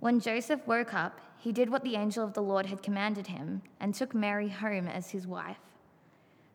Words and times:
When 0.00 0.20
Joseph 0.20 0.66
woke 0.66 0.94
up, 0.94 1.20
he 1.38 1.52
did 1.52 1.70
what 1.70 1.82
the 1.82 1.96
angel 1.96 2.24
of 2.24 2.34
the 2.34 2.42
Lord 2.42 2.66
had 2.66 2.82
commanded 2.82 3.26
him 3.26 3.62
and 3.80 3.94
took 3.94 4.14
Mary 4.14 4.48
home 4.48 4.86
as 4.86 5.10
his 5.10 5.26
wife. 5.26 5.58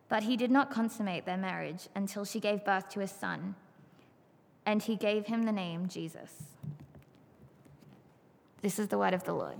But 0.08 0.22
he 0.22 0.36
did 0.36 0.50
not 0.50 0.70
consummate 0.70 1.26
their 1.26 1.36
marriage 1.36 1.88
until 1.94 2.24
she 2.24 2.40
gave 2.40 2.64
birth 2.64 2.88
to 2.90 3.00
a 3.00 3.08
son, 3.08 3.54
and 4.64 4.82
he 4.82 4.96
gave 4.96 5.26
him 5.26 5.42
the 5.42 5.52
name 5.52 5.88
Jesus. 5.88 6.30
This 8.62 8.78
is 8.78 8.88
the 8.88 8.98
word 8.98 9.14
of 9.14 9.24
the 9.24 9.34
Lord. 9.34 9.58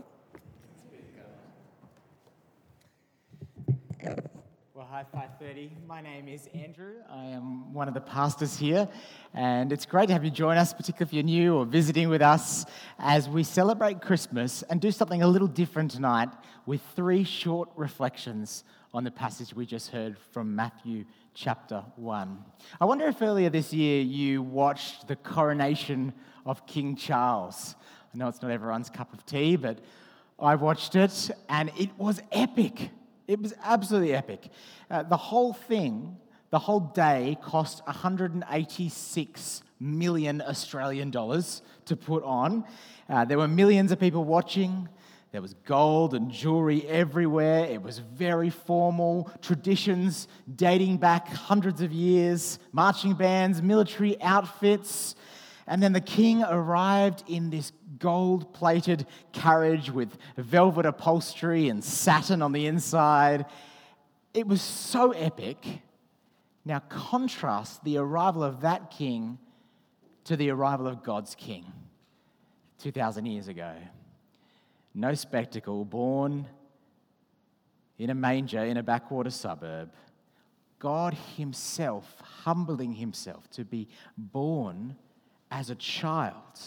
Well, 4.76 4.88
hi, 4.90 5.04
530. 5.04 5.70
My 5.86 6.00
name 6.00 6.26
is 6.26 6.48
Andrew. 6.52 6.94
I 7.08 7.26
am 7.26 7.72
one 7.72 7.86
of 7.86 7.94
the 7.94 8.00
pastors 8.00 8.56
here, 8.56 8.88
and 9.32 9.72
it's 9.72 9.86
great 9.86 10.08
to 10.08 10.12
have 10.12 10.24
you 10.24 10.32
join 10.32 10.56
us, 10.56 10.72
particularly 10.72 11.10
if 11.10 11.14
you're 11.14 11.22
new 11.22 11.54
or 11.54 11.64
visiting 11.64 12.08
with 12.08 12.20
us, 12.20 12.64
as 12.98 13.28
we 13.28 13.44
celebrate 13.44 14.02
Christmas 14.02 14.64
and 14.64 14.80
do 14.80 14.90
something 14.90 15.22
a 15.22 15.28
little 15.28 15.46
different 15.46 15.92
tonight 15.92 16.28
with 16.66 16.80
three 16.96 17.22
short 17.22 17.68
reflections 17.76 18.64
on 18.92 19.04
the 19.04 19.12
passage 19.12 19.54
we 19.54 19.64
just 19.64 19.92
heard 19.92 20.18
from 20.32 20.56
Matthew 20.56 21.04
chapter 21.34 21.84
1. 21.94 22.44
I 22.80 22.84
wonder 22.84 23.06
if 23.06 23.22
earlier 23.22 23.50
this 23.50 23.72
year 23.72 24.02
you 24.02 24.42
watched 24.42 25.06
the 25.06 25.14
coronation 25.14 26.12
of 26.44 26.66
King 26.66 26.96
Charles. 26.96 27.76
I 28.12 28.18
know 28.18 28.26
it's 28.26 28.42
not 28.42 28.50
everyone's 28.50 28.90
cup 28.90 29.12
of 29.14 29.24
tea, 29.24 29.54
but 29.54 29.78
I 30.36 30.56
watched 30.56 30.96
it, 30.96 31.30
and 31.48 31.70
it 31.78 31.96
was 31.96 32.20
epic. 32.32 32.90
It 33.26 33.40
was 33.40 33.54
absolutely 33.62 34.14
epic. 34.14 34.50
Uh, 34.90 35.02
the 35.02 35.16
whole 35.16 35.52
thing, 35.52 36.16
the 36.50 36.58
whole 36.58 36.80
day, 36.80 37.38
cost 37.42 37.84
186 37.86 39.62
million 39.80 40.42
Australian 40.42 41.10
dollars 41.10 41.62
to 41.86 41.96
put 41.96 42.22
on. 42.22 42.64
Uh, 43.08 43.24
there 43.24 43.38
were 43.38 43.48
millions 43.48 43.92
of 43.92 43.98
people 43.98 44.24
watching. 44.24 44.88
There 45.32 45.42
was 45.42 45.54
gold 45.66 46.14
and 46.14 46.30
jewelry 46.30 46.86
everywhere. 46.86 47.64
It 47.64 47.82
was 47.82 47.98
very 47.98 48.50
formal, 48.50 49.30
traditions 49.42 50.28
dating 50.54 50.98
back 50.98 51.26
hundreds 51.28 51.80
of 51.80 51.92
years, 51.92 52.58
marching 52.72 53.14
bands, 53.14 53.60
military 53.60 54.20
outfits. 54.22 55.16
And 55.66 55.82
then 55.82 55.92
the 55.92 56.00
king 56.00 56.42
arrived 56.42 57.24
in 57.26 57.50
this 57.50 57.72
gold 57.98 58.52
plated 58.52 59.06
carriage 59.32 59.90
with 59.90 60.16
velvet 60.36 60.84
upholstery 60.86 61.68
and 61.68 61.82
satin 61.82 62.42
on 62.42 62.52
the 62.52 62.66
inside. 62.66 63.46
It 64.34 64.46
was 64.46 64.60
so 64.60 65.12
epic. 65.12 65.82
Now, 66.64 66.80
contrast 66.88 67.84
the 67.84 67.98
arrival 67.98 68.42
of 68.42 68.62
that 68.62 68.90
king 68.90 69.38
to 70.24 70.36
the 70.36 70.50
arrival 70.50 70.86
of 70.86 71.02
God's 71.02 71.34
king 71.34 71.64
2,000 72.78 73.26
years 73.26 73.48
ago. 73.48 73.74
No 74.94 75.14
spectacle, 75.14 75.84
born 75.84 76.46
in 77.98 78.10
a 78.10 78.14
manger 78.14 78.64
in 78.64 78.76
a 78.76 78.82
backwater 78.82 79.30
suburb. 79.30 79.92
God 80.78 81.14
Himself 81.36 82.20
humbling 82.20 82.92
Himself 82.92 83.48
to 83.52 83.64
be 83.64 83.88
born 84.16 84.96
as 85.50 85.70
a 85.70 85.74
child. 85.74 86.60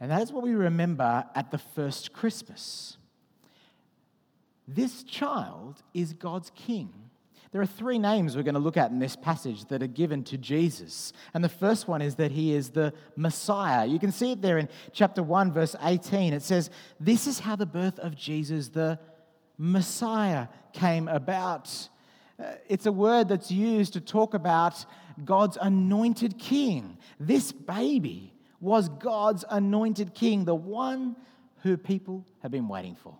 And 0.00 0.10
that 0.10 0.22
is 0.22 0.32
what 0.32 0.42
we 0.42 0.54
remember 0.54 1.24
at 1.34 1.50
the 1.50 1.58
first 1.58 2.12
Christmas. 2.12 2.96
This 4.68 5.02
child 5.02 5.82
is 5.94 6.12
God's 6.12 6.50
king. 6.54 6.92
There 7.52 7.60
are 7.62 7.66
three 7.66 7.98
names 7.98 8.36
we're 8.36 8.42
going 8.42 8.54
to 8.54 8.60
look 8.60 8.76
at 8.76 8.90
in 8.90 8.98
this 8.98 9.16
passage 9.16 9.64
that 9.66 9.82
are 9.82 9.86
given 9.86 10.24
to 10.24 10.36
Jesus. 10.36 11.12
And 11.32 11.42
the 11.42 11.48
first 11.48 11.88
one 11.88 12.02
is 12.02 12.16
that 12.16 12.32
he 12.32 12.52
is 12.52 12.70
the 12.70 12.92
Messiah. 13.16 13.86
You 13.86 13.98
can 13.98 14.12
see 14.12 14.32
it 14.32 14.42
there 14.42 14.58
in 14.58 14.68
chapter 14.92 15.22
1, 15.22 15.52
verse 15.52 15.76
18. 15.80 16.34
It 16.34 16.42
says, 16.42 16.68
This 17.00 17.26
is 17.26 17.38
how 17.38 17.56
the 17.56 17.64
birth 17.64 17.98
of 18.00 18.16
Jesus, 18.16 18.68
the 18.68 18.98
Messiah, 19.56 20.48
came 20.72 21.08
about. 21.08 21.88
Uh, 22.38 22.52
it's 22.68 22.86
a 22.86 22.92
word 22.92 23.28
that's 23.28 23.50
used 23.50 23.94
to 23.94 24.00
talk 24.00 24.34
about 24.34 24.84
God's 25.24 25.56
anointed 25.60 26.38
king. 26.38 26.98
This 27.18 27.52
baby 27.52 28.34
was 28.60 28.88
God's 28.88 29.44
anointed 29.48 30.14
king, 30.14 30.44
the 30.44 30.54
one 30.54 31.16
who 31.62 31.76
people 31.76 32.26
have 32.42 32.50
been 32.50 32.68
waiting 32.68 32.96
for. 32.96 33.16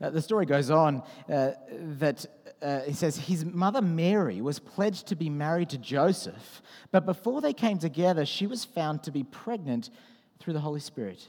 Uh, 0.00 0.10
the 0.10 0.22
story 0.22 0.46
goes 0.46 0.70
on 0.70 1.02
uh, 1.28 1.50
that 1.98 2.24
uh, 2.62 2.80
it 2.86 2.94
says 2.94 3.16
his 3.16 3.44
mother 3.44 3.82
Mary 3.82 4.40
was 4.40 4.58
pledged 4.60 5.08
to 5.08 5.16
be 5.16 5.28
married 5.28 5.70
to 5.70 5.78
Joseph, 5.78 6.62
but 6.92 7.04
before 7.04 7.40
they 7.40 7.52
came 7.52 7.78
together, 7.78 8.24
she 8.24 8.46
was 8.46 8.64
found 8.64 9.02
to 9.02 9.10
be 9.10 9.24
pregnant 9.24 9.90
through 10.38 10.52
the 10.52 10.60
Holy 10.60 10.80
Spirit. 10.80 11.26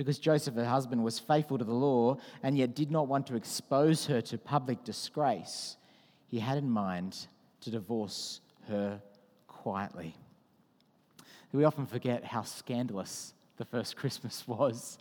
Because 0.00 0.18
Joseph, 0.18 0.54
her 0.54 0.64
husband, 0.64 1.04
was 1.04 1.18
faithful 1.18 1.58
to 1.58 1.64
the 1.64 1.74
law 1.74 2.16
and 2.42 2.56
yet 2.56 2.74
did 2.74 2.90
not 2.90 3.06
want 3.06 3.26
to 3.26 3.36
expose 3.36 4.06
her 4.06 4.22
to 4.22 4.38
public 4.38 4.82
disgrace, 4.82 5.76
he 6.28 6.38
had 6.38 6.56
in 6.56 6.70
mind 6.70 7.26
to 7.60 7.70
divorce 7.70 8.40
her 8.66 9.02
quietly. 9.46 10.14
We 11.52 11.64
often 11.64 11.84
forget 11.84 12.24
how 12.24 12.44
scandalous 12.44 13.34
the 13.58 13.66
first 13.66 13.94
Christmas 13.94 14.42
was. 14.48 14.96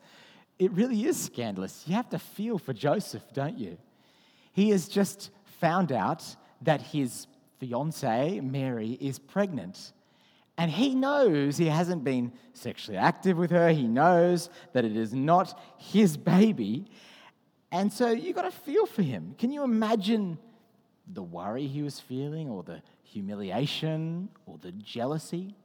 It 0.57 0.73
really 0.73 1.05
is 1.05 1.17
scandalous. 1.17 1.85
You 1.87 1.95
have 1.95 2.09
to 2.09 2.19
feel 2.19 2.57
for 2.57 2.73
Joseph, 2.73 3.23
don't 3.31 3.57
you? 3.57 3.77
He 4.51 4.71
has 4.71 4.89
just 4.89 5.29
found 5.61 5.93
out 5.93 6.25
that 6.63 6.81
his 6.81 7.25
fiancee, 7.61 8.41
Mary, 8.41 8.97
is 8.99 9.17
pregnant. 9.17 9.93
And 10.59 10.69
he 10.69 10.93
knows 10.93 11.57
he 11.57 11.67
hasn't 11.67 12.03
been 12.03 12.33
sexually 12.53 12.97
active 12.97 13.37
with 13.37 13.49
her. 13.49 13.69
He 13.69 13.87
knows 13.87 14.49
that 14.73 14.85
it 14.85 14.95
is 14.95 15.13
not 15.13 15.57
his 15.77 16.17
baby. 16.17 16.85
And 17.71 17.91
so 17.91 18.11
you've 18.11 18.35
got 18.35 18.43
to 18.43 18.51
feel 18.51 18.85
for 18.85 19.01
him. 19.01 19.35
Can 19.39 19.51
you 19.51 19.63
imagine 19.63 20.37
the 21.11 21.23
worry 21.23 21.65
he 21.65 21.81
was 21.81 21.99
feeling, 21.99 22.49
or 22.49 22.63
the 22.63 22.81
humiliation, 23.03 24.29
or 24.45 24.57
the 24.61 24.71
jealousy. 24.71 25.55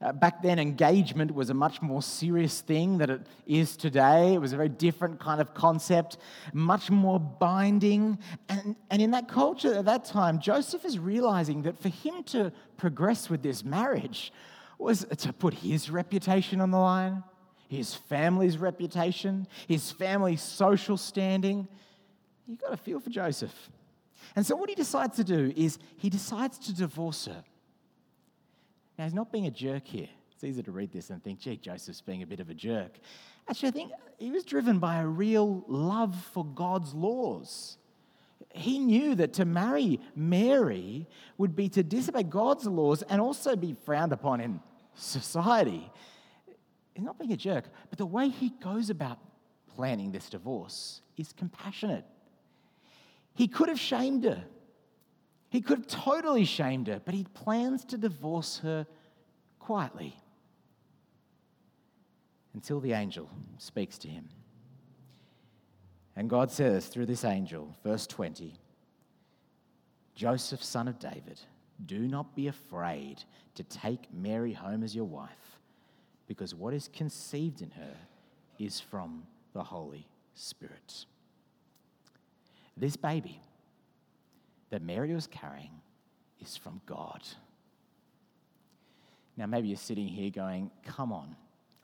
Uh, 0.00 0.12
back 0.12 0.42
then, 0.42 0.60
engagement 0.60 1.34
was 1.34 1.50
a 1.50 1.54
much 1.54 1.82
more 1.82 2.00
serious 2.00 2.60
thing 2.60 2.98
than 2.98 3.10
it 3.10 3.20
is 3.46 3.76
today. 3.76 4.34
It 4.34 4.40
was 4.40 4.52
a 4.52 4.56
very 4.56 4.68
different 4.68 5.18
kind 5.18 5.40
of 5.40 5.54
concept, 5.54 6.18
much 6.52 6.88
more 6.88 7.18
binding. 7.18 8.18
And, 8.48 8.76
and 8.90 9.02
in 9.02 9.10
that 9.10 9.28
culture 9.28 9.74
at 9.74 9.86
that 9.86 10.04
time, 10.04 10.38
Joseph 10.38 10.84
is 10.84 11.00
realizing 11.00 11.62
that 11.62 11.80
for 11.80 11.88
him 11.88 12.22
to 12.24 12.52
progress 12.76 13.28
with 13.28 13.42
this 13.42 13.64
marriage 13.64 14.32
was 14.78 15.04
to 15.18 15.32
put 15.32 15.54
his 15.54 15.90
reputation 15.90 16.60
on 16.60 16.70
the 16.70 16.78
line, 16.78 17.24
his 17.68 17.94
family's 17.94 18.56
reputation, 18.56 19.48
his 19.66 19.90
family's 19.90 20.40
social 20.40 20.96
standing. 20.96 21.66
You've 22.46 22.60
got 22.60 22.70
to 22.70 22.76
feel 22.76 23.00
for 23.00 23.10
Joseph. 23.10 23.68
And 24.36 24.46
so, 24.46 24.54
what 24.54 24.68
he 24.68 24.76
decides 24.76 25.16
to 25.16 25.24
do 25.24 25.52
is 25.56 25.78
he 25.96 26.08
decides 26.08 26.58
to 26.58 26.74
divorce 26.74 27.26
her. 27.26 27.42
Now, 28.98 29.04
he's 29.04 29.14
not 29.14 29.30
being 29.30 29.46
a 29.46 29.50
jerk 29.50 29.86
here. 29.86 30.08
It's 30.32 30.42
easy 30.42 30.62
to 30.62 30.72
read 30.72 30.92
this 30.92 31.10
and 31.10 31.22
think, 31.22 31.38
gee, 31.38 31.56
Joseph's 31.56 32.00
being 32.00 32.22
a 32.22 32.26
bit 32.26 32.40
of 32.40 32.50
a 32.50 32.54
jerk. 32.54 32.98
Actually, 33.48 33.68
I 33.68 33.72
think 33.72 33.92
he 34.18 34.30
was 34.30 34.44
driven 34.44 34.80
by 34.80 34.98
a 34.98 35.06
real 35.06 35.64
love 35.68 36.14
for 36.32 36.44
God's 36.44 36.94
laws. 36.94 37.78
He 38.50 38.78
knew 38.78 39.14
that 39.14 39.34
to 39.34 39.44
marry 39.44 40.00
Mary 40.16 41.06
would 41.38 41.54
be 41.54 41.68
to 41.70 41.82
disobey 41.82 42.24
God's 42.24 42.66
laws 42.66 43.02
and 43.02 43.20
also 43.20 43.56
be 43.56 43.74
frowned 43.84 44.12
upon 44.12 44.40
in 44.40 44.60
society. 44.94 45.90
He's 46.94 47.04
not 47.04 47.18
being 47.18 47.32
a 47.32 47.36
jerk, 47.36 47.64
but 47.90 47.98
the 47.98 48.06
way 48.06 48.28
he 48.28 48.50
goes 48.50 48.90
about 48.90 49.18
planning 49.76 50.10
this 50.10 50.28
divorce 50.28 51.02
is 51.16 51.32
compassionate. 51.32 52.04
He 53.34 53.46
could 53.46 53.68
have 53.68 53.78
shamed 53.78 54.24
her. 54.24 54.44
He 55.50 55.60
could 55.60 55.78
have 55.78 55.86
totally 55.86 56.44
shamed 56.44 56.88
her, 56.88 57.00
but 57.04 57.14
he 57.14 57.24
plans 57.24 57.84
to 57.86 57.98
divorce 57.98 58.58
her 58.58 58.86
quietly 59.58 60.14
until 62.54 62.80
the 62.80 62.92
angel 62.92 63.30
speaks 63.58 63.98
to 63.98 64.08
him. 64.08 64.28
And 66.16 66.28
God 66.28 66.50
says 66.50 66.88
through 66.88 67.06
this 67.06 67.24
angel, 67.24 67.74
verse 67.84 68.06
20, 68.06 68.54
Joseph, 70.14 70.62
son 70.62 70.88
of 70.88 70.98
David, 70.98 71.40
do 71.86 72.00
not 72.08 72.34
be 72.34 72.48
afraid 72.48 73.22
to 73.54 73.62
take 73.62 74.12
Mary 74.12 74.52
home 74.52 74.82
as 74.82 74.96
your 74.96 75.04
wife, 75.04 75.60
because 76.26 76.54
what 76.54 76.74
is 76.74 76.88
conceived 76.92 77.62
in 77.62 77.70
her 77.70 77.96
is 78.58 78.80
from 78.80 79.22
the 79.52 79.62
Holy 79.62 80.08
Spirit. 80.34 81.06
This 82.76 82.96
baby 82.96 83.40
that 84.70 84.82
Mary 84.82 85.14
was 85.14 85.26
carrying 85.26 85.70
is 86.40 86.56
from 86.56 86.80
God. 86.86 87.22
Now, 89.36 89.46
maybe 89.46 89.68
you're 89.68 89.76
sitting 89.76 90.08
here 90.08 90.30
going, 90.30 90.70
Come 90.84 91.12
on, 91.12 91.36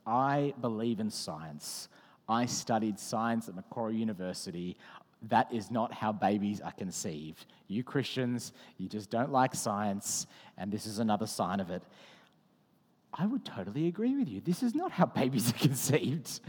I 0.06 0.54
believe 0.60 1.00
in 1.00 1.10
science. 1.10 1.88
I 2.28 2.46
studied 2.46 2.98
science 2.98 3.48
at 3.48 3.54
Macquarie 3.54 3.96
University. 3.96 4.76
That 5.28 5.52
is 5.52 5.70
not 5.70 5.92
how 5.92 6.12
babies 6.12 6.60
are 6.60 6.72
conceived. 6.72 7.46
You 7.68 7.82
Christians, 7.82 8.52
you 8.78 8.88
just 8.88 9.10
don't 9.10 9.30
like 9.30 9.54
science, 9.54 10.26
and 10.58 10.70
this 10.70 10.86
is 10.86 10.98
another 10.98 11.26
sign 11.26 11.60
of 11.60 11.70
it. 11.70 11.82
I 13.16 13.26
would 13.26 13.44
totally 13.44 13.86
agree 13.86 14.16
with 14.16 14.28
you. 14.28 14.40
This 14.40 14.62
is 14.62 14.74
not 14.74 14.90
how 14.90 15.06
babies 15.22 15.50
are 15.50 15.58
conceived. 15.58 16.40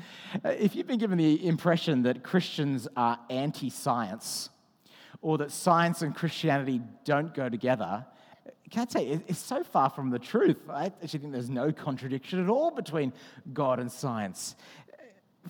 If 0.43 0.75
you've 0.75 0.87
been 0.87 0.99
given 0.99 1.17
the 1.17 1.45
impression 1.47 2.03
that 2.03 2.23
Christians 2.23 2.87
are 2.97 3.19
anti 3.29 3.69
science, 3.69 4.49
or 5.25 5.39
that 5.39 5.49
science 5.49 6.03
and 6.03 6.13
Christianity 6.13 6.79
don't 7.03 7.33
go 7.33 7.49
together, 7.49 8.05
can't 8.69 8.91
say 8.91 9.07
it's 9.27 9.39
so 9.39 9.63
far 9.63 9.89
from 9.89 10.11
the 10.11 10.19
truth. 10.19 10.59
I 10.69 10.85
actually 10.85 11.17
think 11.17 11.33
there's 11.33 11.49
no 11.49 11.71
contradiction 11.71 12.43
at 12.43 12.47
all 12.47 12.69
between 12.69 13.11
God 13.51 13.79
and 13.79 13.91
science. 13.91 14.55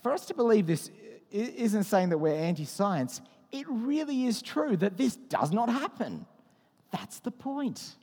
For 0.01 0.13
us 0.13 0.27
to 0.27 0.33
believe 0.33 0.66
this 0.66 0.92
isn't 1.30 1.83
saying 1.83 2.07
that 2.10 2.19
we're 2.19 2.36
anti 2.36 2.63
science, 2.63 3.19
it 3.51 3.66
really 3.68 4.27
is 4.27 4.42
true 4.42 4.77
that 4.77 4.95
this 4.95 5.18
does 5.18 5.51
not 5.51 5.68
happen. 5.68 6.25
That's 6.92 7.19
the 7.19 7.31
point. 7.31 7.95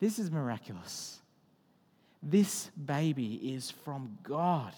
This 0.00 0.18
is 0.18 0.28
miraculous. 0.28 1.20
This 2.20 2.72
baby 2.84 3.34
is 3.54 3.70
from 3.70 4.18
God. 4.24 4.74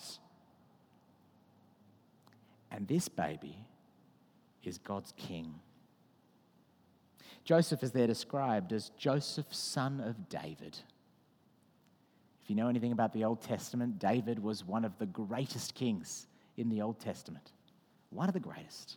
And 2.70 2.86
this 2.86 3.08
baby 3.08 3.56
is 4.62 4.76
God's 4.76 5.14
king. 5.16 5.54
Joseph 7.46 7.84
is 7.84 7.92
there 7.92 8.08
described 8.08 8.72
as 8.72 8.90
Joseph, 8.98 9.46
son 9.54 10.00
of 10.00 10.28
David. 10.28 10.76
If 12.42 12.50
you 12.50 12.56
know 12.56 12.66
anything 12.68 12.90
about 12.90 13.12
the 13.12 13.22
Old 13.22 13.40
Testament, 13.40 14.00
David 14.00 14.40
was 14.40 14.64
one 14.64 14.84
of 14.84 14.98
the 14.98 15.06
greatest 15.06 15.76
kings 15.76 16.26
in 16.56 16.68
the 16.68 16.82
Old 16.82 16.98
Testament. 16.98 17.52
One 18.10 18.26
of 18.26 18.34
the 18.34 18.40
greatest. 18.40 18.96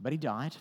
But 0.00 0.10
he 0.12 0.18
died. 0.18 0.56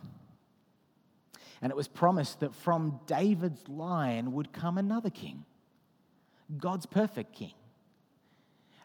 And 1.60 1.72
it 1.72 1.76
was 1.76 1.88
promised 1.88 2.42
that 2.42 2.54
from 2.54 3.00
David's 3.08 3.68
line 3.68 4.32
would 4.34 4.54
come 4.54 4.78
another 4.78 5.10
king, 5.10 5.46
God's 6.56 6.86
perfect 6.86 7.34
king. 7.34 7.54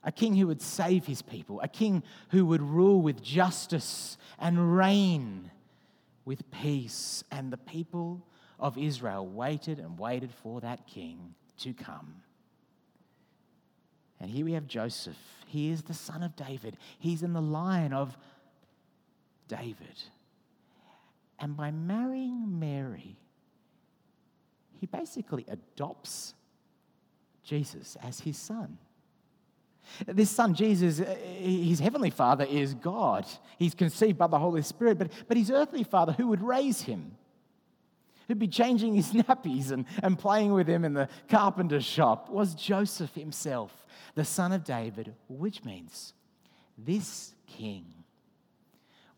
A 0.05 0.13
king 0.13 0.35
who 0.35 0.47
would 0.47 0.63
save 0.63 1.05
his 1.05 1.21
people, 1.21 1.61
a 1.61 1.69
king 1.69 2.03
who 2.31 2.47
would 2.47 2.63
rule 2.63 3.03
with 3.03 3.23
justice 3.23 4.17
and 4.39 4.75
reign 4.75 5.51
with 6.29 6.49
peace. 6.51 7.25
And 7.33 7.51
the 7.51 7.57
people 7.57 8.23
of 8.61 8.77
Israel 8.77 9.27
waited 9.27 9.79
and 9.79 9.99
waited 9.99 10.31
for 10.31 10.61
that 10.61 10.87
king 10.87 11.35
to 11.61 11.73
come. 11.73 12.17
And 14.21 14.31
here 14.31 14.45
we 14.45 14.53
have 14.53 14.67
Joseph. 14.69 15.17
He 15.47 15.71
is 15.71 15.83
the 15.83 15.95
son 15.95 16.23
of 16.23 16.37
David, 16.37 16.77
he's 16.99 17.23
in 17.23 17.33
the 17.33 17.41
line 17.41 17.95
of 17.95 18.17
David. 19.49 20.03
And 21.41 21.57
by 21.57 21.71
marrying 21.71 22.59
Mary, 22.59 23.17
he 24.79 24.87
basically 24.87 25.47
adopts 25.49 26.35
Jesus 27.43 27.97
as 28.03 28.21
his 28.21 28.37
son. 28.37 28.77
This 30.07 30.31
son, 30.31 30.55
Jesus, 30.55 31.01
uh, 31.01 31.17
his 31.39 31.81
heavenly 31.81 32.11
father 32.11 32.45
is 32.45 32.75
God. 32.75 33.27
He's 33.59 33.75
conceived 33.75 34.19
by 34.19 34.27
the 34.27 34.39
Holy 34.39 34.63
Spirit, 34.63 34.99
but, 34.99 35.11
but 35.27 35.37
his 35.37 35.51
earthly 35.51 35.85
father, 35.85 36.13
who 36.13 36.29
would 36.29 36.43
raise 36.43 36.83
him, 36.83 37.17
who'd 38.27 38.39
be 38.39 38.49
changing 38.49 38.95
his 38.95 39.13
nappies 39.13 39.71
and, 39.71 39.87
and 40.03 40.19
playing 40.19 40.53
with 40.53 40.69
him 40.69 40.85
in 40.85 40.95
the 40.95 41.09
carpenter's 41.29 41.85
shop, 41.85 42.29
was 42.31 42.55
Joseph 42.55 43.15
himself, 43.15 43.87
the 44.15 44.25
son 44.25 44.53
of 44.53 44.65
David, 44.65 45.15
which 45.29 45.65
means 45.65 46.13
this 46.77 47.35
king 47.47 47.85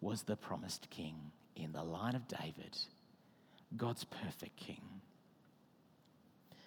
was 0.01 0.23
the 0.23 0.37
promised 0.37 0.89
king 0.91 1.17
in 1.57 1.73
the 1.73 1.83
line 1.83 2.15
of 2.15 2.27
David, 2.27 2.77
God's 3.77 4.05
perfect 4.05 4.57
king, 4.57 4.83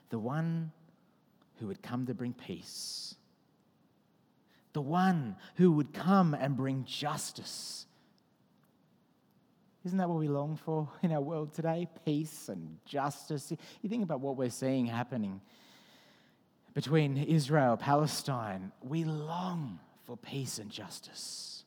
the 0.09 0.19
one 0.19 0.71
who 1.59 1.67
would 1.67 1.81
come 1.81 2.05
to 2.05 2.13
bring 2.13 2.33
peace 2.33 3.15
the 4.73 4.81
one 4.81 5.35
who 5.55 5.71
would 5.71 5.93
come 5.93 6.33
and 6.33 6.57
bring 6.57 6.83
justice. 6.85 7.85
Isn't 9.85 9.97
that 9.97 10.09
what 10.09 10.19
we 10.19 10.27
long 10.27 10.55
for 10.55 10.89
in 11.01 11.11
our 11.11 11.21
world 11.21 11.53
today? 11.53 11.87
Peace 12.05 12.49
and 12.49 12.77
justice. 12.85 13.51
You 13.81 13.89
think 13.89 14.03
about 14.03 14.21
what 14.21 14.35
we're 14.35 14.49
seeing 14.49 14.85
happening 14.85 15.41
between 16.73 17.17
Israel, 17.17 17.77
Palestine. 17.77 18.71
We 18.81 19.03
long 19.03 19.79
for 20.05 20.17
peace 20.17 20.57
and 20.57 20.71
justice. 20.71 21.65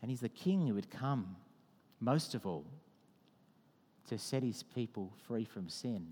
And 0.00 0.10
he's 0.10 0.20
the 0.20 0.28
king 0.28 0.66
who 0.66 0.74
would 0.74 0.90
come, 0.90 1.36
most 2.00 2.34
of 2.34 2.46
all, 2.46 2.64
to 4.08 4.16
set 4.16 4.42
his 4.42 4.62
people 4.62 5.12
free 5.26 5.44
from 5.44 5.68
sin. 5.68 6.06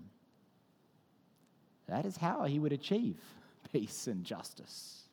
That 1.87 2.05
is 2.05 2.17
how 2.17 2.43
he 2.43 2.59
would 2.59 2.71
achieve 2.71 3.17
peace 3.71 4.07
and 4.07 4.23
justice. 4.23 5.03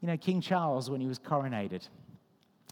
You 0.00 0.08
know, 0.08 0.16
King 0.16 0.40
Charles, 0.40 0.90
when 0.90 1.00
he 1.00 1.06
was 1.06 1.18
coronated, 1.18 1.88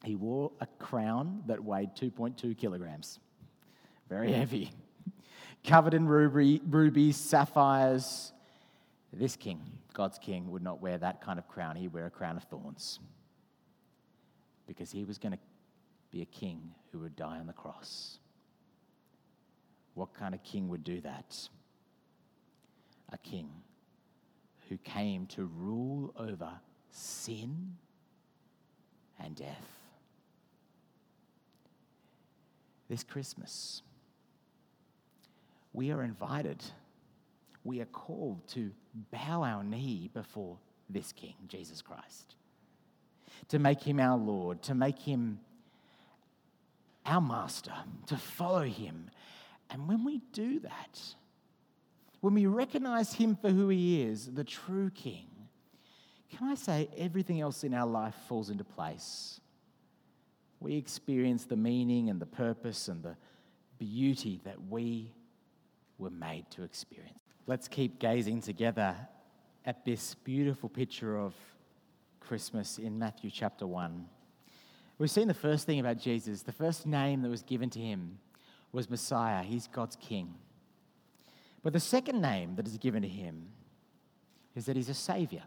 he 0.05 0.14
wore 0.14 0.53
a 0.61 0.67
crown 0.79 1.43
that 1.47 1.62
weighed 1.64 1.91
2.2 1.97 2.57
kilograms, 2.57 3.19
very 4.09 4.33
heavy, 4.33 4.71
covered 5.64 5.95
in 5.95 6.07
ruby, 6.07 6.61
rubies, 6.69 7.17
sapphires. 7.17 8.33
This 9.12 9.37
king, 9.37 9.61
God's 9.95 10.19
king, 10.19 10.50
would 10.50 10.62
not 10.62 10.83
wear 10.83 10.99
that 10.99 11.23
kind 11.23 11.38
of 11.38 11.49
crown. 11.49 11.76
He'd 11.76 11.93
wear 11.93 12.07
a 12.07 12.11
crown 12.11 12.37
of 12.37 12.45
thorns 12.45 12.99
because 14.67 14.91
he 14.91 15.05
was 15.05 15.19
going 15.19 15.33
to 15.33 15.38
be 16.11 16.23
a 16.23 16.26
king 16.26 16.61
who 16.93 16.99
would 17.00 17.17
die 17.17 17.38
on 17.38 17.47
the 17.47 17.53
cross. 17.53 18.19
What 19.95 20.12
kind 20.14 20.35
of 20.35 20.43
king 20.43 20.69
would 20.69 20.85
do 20.85 21.00
that? 21.00 21.49
A 23.12 23.19
king 23.19 23.49
who 24.68 24.76
came 24.78 25.26
to 25.26 25.44
rule 25.44 26.12
over 26.18 26.50
sin 26.90 27.76
and 29.18 29.35
death. 29.37 29.68
This 32.88 33.02
Christmas, 33.02 33.83
we 35.73 35.90
are 35.90 36.02
invited, 36.02 36.62
we 37.64 37.80
are 37.80 37.87
called 37.87 38.47
to 38.49 38.71
bow 39.11 39.42
our 39.42 39.64
knee 39.64 40.11
before 40.12 40.59
this 40.90 41.12
King, 41.12 41.35
Jesus 41.49 41.83
Christ, 41.83 42.37
to 43.49 43.59
make 43.59 43.83
him 43.83 43.99
our 43.99 44.18
Lord, 44.18 44.62
to 44.62 44.75
make 44.75 44.99
him 44.99 45.40
our 47.06 47.21
master, 47.21 47.73
to 48.06 48.16
follow 48.16 48.64
him. 48.64 49.11
And 49.71 49.88
when 49.88 50.04
we 50.04 50.21
do 50.33 50.61
that, 50.61 51.00
when 52.25 52.33
we 52.33 52.47
recognize 52.47 53.12
Him 53.12 53.37
for 53.37 53.50
who 53.50 53.69
He 53.69 54.00
is, 54.00 54.33
the 54.33 54.45
true 54.45 54.88
King, 54.88 55.26
can 56.35 56.49
I 56.49 56.54
say 56.54 56.88
everything 56.97 57.43
else 57.43 57.64
in 57.64 57.75
our 57.75 57.87
life 57.87 58.14
falls 58.26 58.49
into 58.49 58.64
place? 58.64 59.43
We 60.59 60.75
experience 60.76 61.45
the 61.45 61.57
meaning 61.57 62.09
and 62.09 62.19
the 62.19 62.25
purpose 62.25 62.88
and 62.88 63.02
the 63.02 63.14
beauty 63.78 64.40
that 64.45 64.57
we 64.71 65.12
were 65.99 66.09
made 66.09 66.50
to 66.52 66.62
experience. 66.62 67.19
Let's 67.47 67.69
keep 67.69 67.99
gazing 67.99 68.40
together 68.40 68.97
at 69.66 69.85
this 69.85 70.14
beautiful 70.14 70.71
picture 70.71 71.19
of 71.19 71.35
Christmas 72.21 72.78
in 72.78 72.99
Matthew 72.99 73.31
chapter 73.31 73.66
1. 73.66 74.02
We've 74.97 75.11
seen 75.11 75.28
the 75.28 75.35
first 75.35 75.66
thing 75.66 75.78
about 75.78 75.99
Jesus. 75.99 76.40
The 76.40 76.52
first 76.52 76.87
name 76.87 77.21
that 77.21 77.28
was 77.28 77.43
given 77.43 77.69
to 77.69 77.81
him 77.81 78.19
was 78.73 78.88
Messiah. 78.88 79.43
He's 79.43 79.66
God's 79.66 79.97
King. 79.97 80.35
But 81.64 81.73
the 81.73 81.80
second 81.80 82.21
name 82.21 82.56
that 82.56 82.68
is 82.68 82.76
given 82.76 83.02
to 83.02 83.09
him 83.09 83.49
is 84.54 84.66
that 84.66 84.76
he's 84.76 84.90
a 84.90 84.94
savior. 84.94 85.42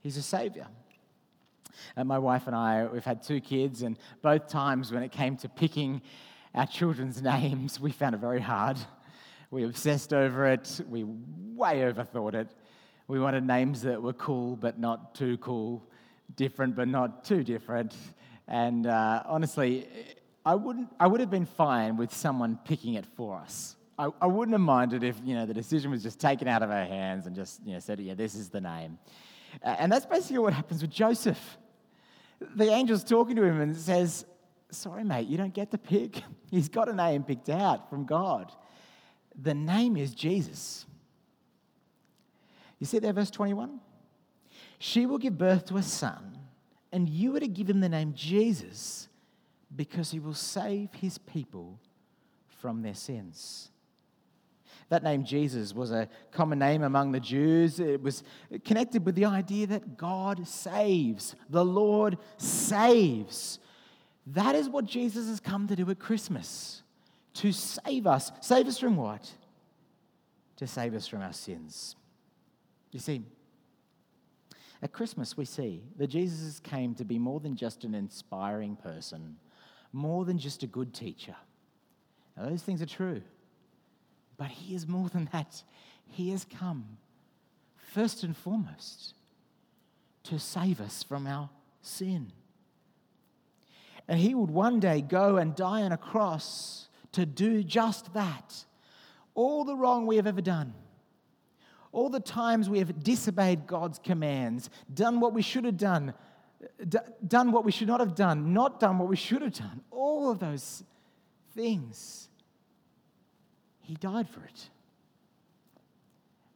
He's 0.00 0.16
a 0.16 0.22
savior. 0.22 0.68
And 1.96 2.06
my 2.06 2.18
wife 2.18 2.46
and 2.46 2.54
I, 2.54 2.86
we've 2.86 3.04
had 3.04 3.22
two 3.22 3.40
kids, 3.40 3.82
and 3.82 3.98
both 4.22 4.46
times 4.46 4.92
when 4.92 5.02
it 5.02 5.10
came 5.10 5.36
to 5.38 5.48
picking 5.48 6.02
our 6.54 6.66
children's 6.66 7.20
names, 7.34 7.80
we 7.80 7.90
found 7.90 8.14
it 8.14 8.18
very 8.18 8.40
hard. 8.40 8.78
We 9.50 9.64
obsessed 9.64 10.14
over 10.14 10.46
it, 10.46 10.80
we 10.88 11.02
way 11.04 11.80
overthought 11.80 12.34
it. 12.34 12.48
We 13.08 13.18
wanted 13.18 13.44
names 13.44 13.82
that 13.82 14.00
were 14.00 14.12
cool 14.12 14.54
but 14.54 14.78
not 14.78 15.16
too 15.16 15.36
cool, 15.38 15.84
different 16.36 16.76
but 16.76 16.86
not 16.86 17.24
too 17.24 17.42
different. 17.42 17.92
And 18.46 18.86
uh, 18.86 19.24
honestly, 19.26 19.88
I, 20.46 20.54
wouldn't, 20.54 20.90
I 21.00 21.08
would 21.08 21.20
have 21.20 21.30
been 21.30 21.44
fine 21.44 21.96
with 21.96 22.14
someone 22.14 22.60
picking 22.64 22.94
it 22.94 23.04
for 23.16 23.36
us. 23.36 23.76
I, 23.98 24.08
I 24.20 24.26
wouldn't 24.26 24.54
have 24.54 24.60
minded 24.60 25.04
if 25.04 25.20
you 25.24 25.34
know, 25.34 25.46
the 25.46 25.54
decision 25.54 25.90
was 25.90 26.02
just 26.02 26.18
taken 26.18 26.48
out 26.48 26.62
of 26.62 26.70
our 26.70 26.84
hands 26.84 27.26
and 27.26 27.36
just 27.36 27.60
you 27.64 27.72
know, 27.74 27.78
said, 27.78 28.00
yeah, 28.00 28.14
this 28.14 28.34
is 28.34 28.48
the 28.48 28.60
name. 28.60 28.98
And 29.62 29.92
that's 29.92 30.06
basically 30.06 30.38
what 30.38 30.54
happens 30.54 30.80
with 30.82 30.90
Joseph. 30.90 31.58
The 32.54 32.72
angel's 32.72 33.04
talking 33.04 33.36
to 33.36 33.42
him 33.42 33.60
and 33.60 33.76
says, 33.76 34.24
Sorry, 34.70 35.04
mate, 35.04 35.28
you 35.28 35.36
don't 35.36 35.52
get 35.52 35.70
to 35.72 35.78
pick. 35.78 36.22
He's 36.50 36.70
got 36.70 36.88
a 36.88 36.94
name 36.94 37.24
picked 37.24 37.50
out 37.50 37.90
from 37.90 38.06
God. 38.06 38.50
The 39.40 39.52
name 39.52 39.98
is 39.98 40.14
Jesus. 40.14 40.86
You 42.78 42.86
see 42.86 42.98
there, 42.98 43.12
verse 43.12 43.30
21? 43.30 43.80
She 44.78 45.04
will 45.04 45.18
give 45.18 45.36
birth 45.36 45.66
to 45.66 45.76
a 45.76 45.82
son, 45.82 46.38
and 46.90 47.08
you 47.08 47.36
are 47.36 47.40
to 47.40 47.48
give 47.48 47.68
him 47.68 47.80
the 47.80 47.88
name 47.88 48.14
Jesus 48.14 49.08
because 49.76 50.10
he 50.10 50.18
will 50.18 50.34
save 50.34 50.92
his 50.94 51.18
people 51.18 51.78
from 52.48 52.82
their 52.82 52.94
sins. 52.94 53.71
That 54.92 55.02
name 55.02 55.24
Jesus 55.24 55.74
was 55.74 55.90
a 55.90 56.06
common 56.32 56.58
name 56.58 56.82
among 56.82 57.12
the 57.12 57.18
Jews. 57.18 57.80
It 57.80 58.02
was 58.02 58.22
connected 58.62 59.06
with 59.06 59.14
the 59.14 59.24
idea 59.24 59.66
that 59.68 59.96
God 59.96 60.46
saves, 60.46 61.34
the 61.48 61.64
Lord 61.64 62.18
saves. 62.36 63.58
That 64.26 64.54
is 64.54 64.68
what 64.68 64.84
Jesus 64.84 65.28
has 65.28 65.40
come 65.40 65.66
to 65.68 65.76
do 65.76 65.88
at 65.88 65.98
Christmas 65.98 66.82
to 67.36 67.52
save 67.52 68.06
us. 68.06 68.32
Save 68.42 68.68
us 68.68 68.78
from 68.78 68.96
what? 68.96 69.32
To 70.56 70.66
save 70.66 70.92
us 70.92 71.06
from 71.06 71.22
our 71.22 71.32
sins. 71.32 71.96
You 72.90 73.00
see, 73.00 73.22
at 74.82 74.92
Christmas, 74.92 75.38
we 75.38 75.46
see 75.46 75.84
that 75.96 76.08
Jesus 76.08 76.60
came 76.60 76.94
to 76.96 77.04
be 77.06 77.18
more 77.18 77.40
than 77.40 77.56
just 77.56 77.84
an 77.84 77.94
inspiring 77.94 78.76
person, 78.76 79.38
more 79.90 80.26
than 80.26 80.36
just 80.36 80.62
a 80.62 80.66
good 80.66 80.92
teacher. 80.92 81.36
Now, 82.36 82.50
those 82.50 82.62
things 82.62 82.82
are 82.82 82.86
true. 82.86 83.22
But 84.42 84.50
He 84.50 84.74
is 84.74 84.88
more 84.88 85.08
than 85.08 85.28
that. 85.30 85.62
He 86.04 86.30
has 86.30 86.44
come, 86.44 86.98
first 87.76 88.24
and 88.24 88.36
foremost, 88.36 89.14
to 90.24 90.40
save 90.40 90.80
us 90.80 91.04
from 91.04 91.28
our 91.28 91.48
sin. 91.80 92.32
And 94.08 94.18
He 94.18 94.34
would 94.34 94.50
one 94.50 94.80
day 94.80 95.00
go 95.00 95.36
and 95.36 95.54
die 95.54 95.82
on 95.82 95.92
a 95.92 95.96
cross 95.96 96.88
to 97.12 97.24
do 97.24 97.62
just 97.62 98.14
that. 98.14 98.64
All 99.36 99.64
the 99.64 99.76
wrong 99.76 100.08
we 100.08 100.16
have 100.16 100.26
ever 100.26 100.42
done, 100.42 100.74
all 101.92 102.08
the 102.08 102.18
times 102.18 102.68
we 102.68 102.80
have 102.80 103.04
disobeyed 103.04 103.68
God's 103.68 104.00
commands, 104.00 104.70
done 104.92 105.20
what 105.20 105.34
we 105.34 105.42
should 105.42 105.66
have 105.66 105.76
done, 105.76 106.14
d- 106.88 106.98
done 107.28 107.52
what 107.52 107.64
we 107.64 107.70
should 107.70 107.86
not 107.86 108.00
have 108.00 108.16
done, 108.16 108.52
not 108.52 108.80
done 108.80 108.98
what 108.98 109.08
we 109.08 109.14
should 109.14 109.42
have 109.42 109.54
done, 109.54 109.82
all 109.92 110.32
of 110.32 110.40
those 110.40 110.82
things 111.54 112.28
he 113.82 113.94
died 113.94 114.28
for 114.28 114.42
it, 114.44 114.70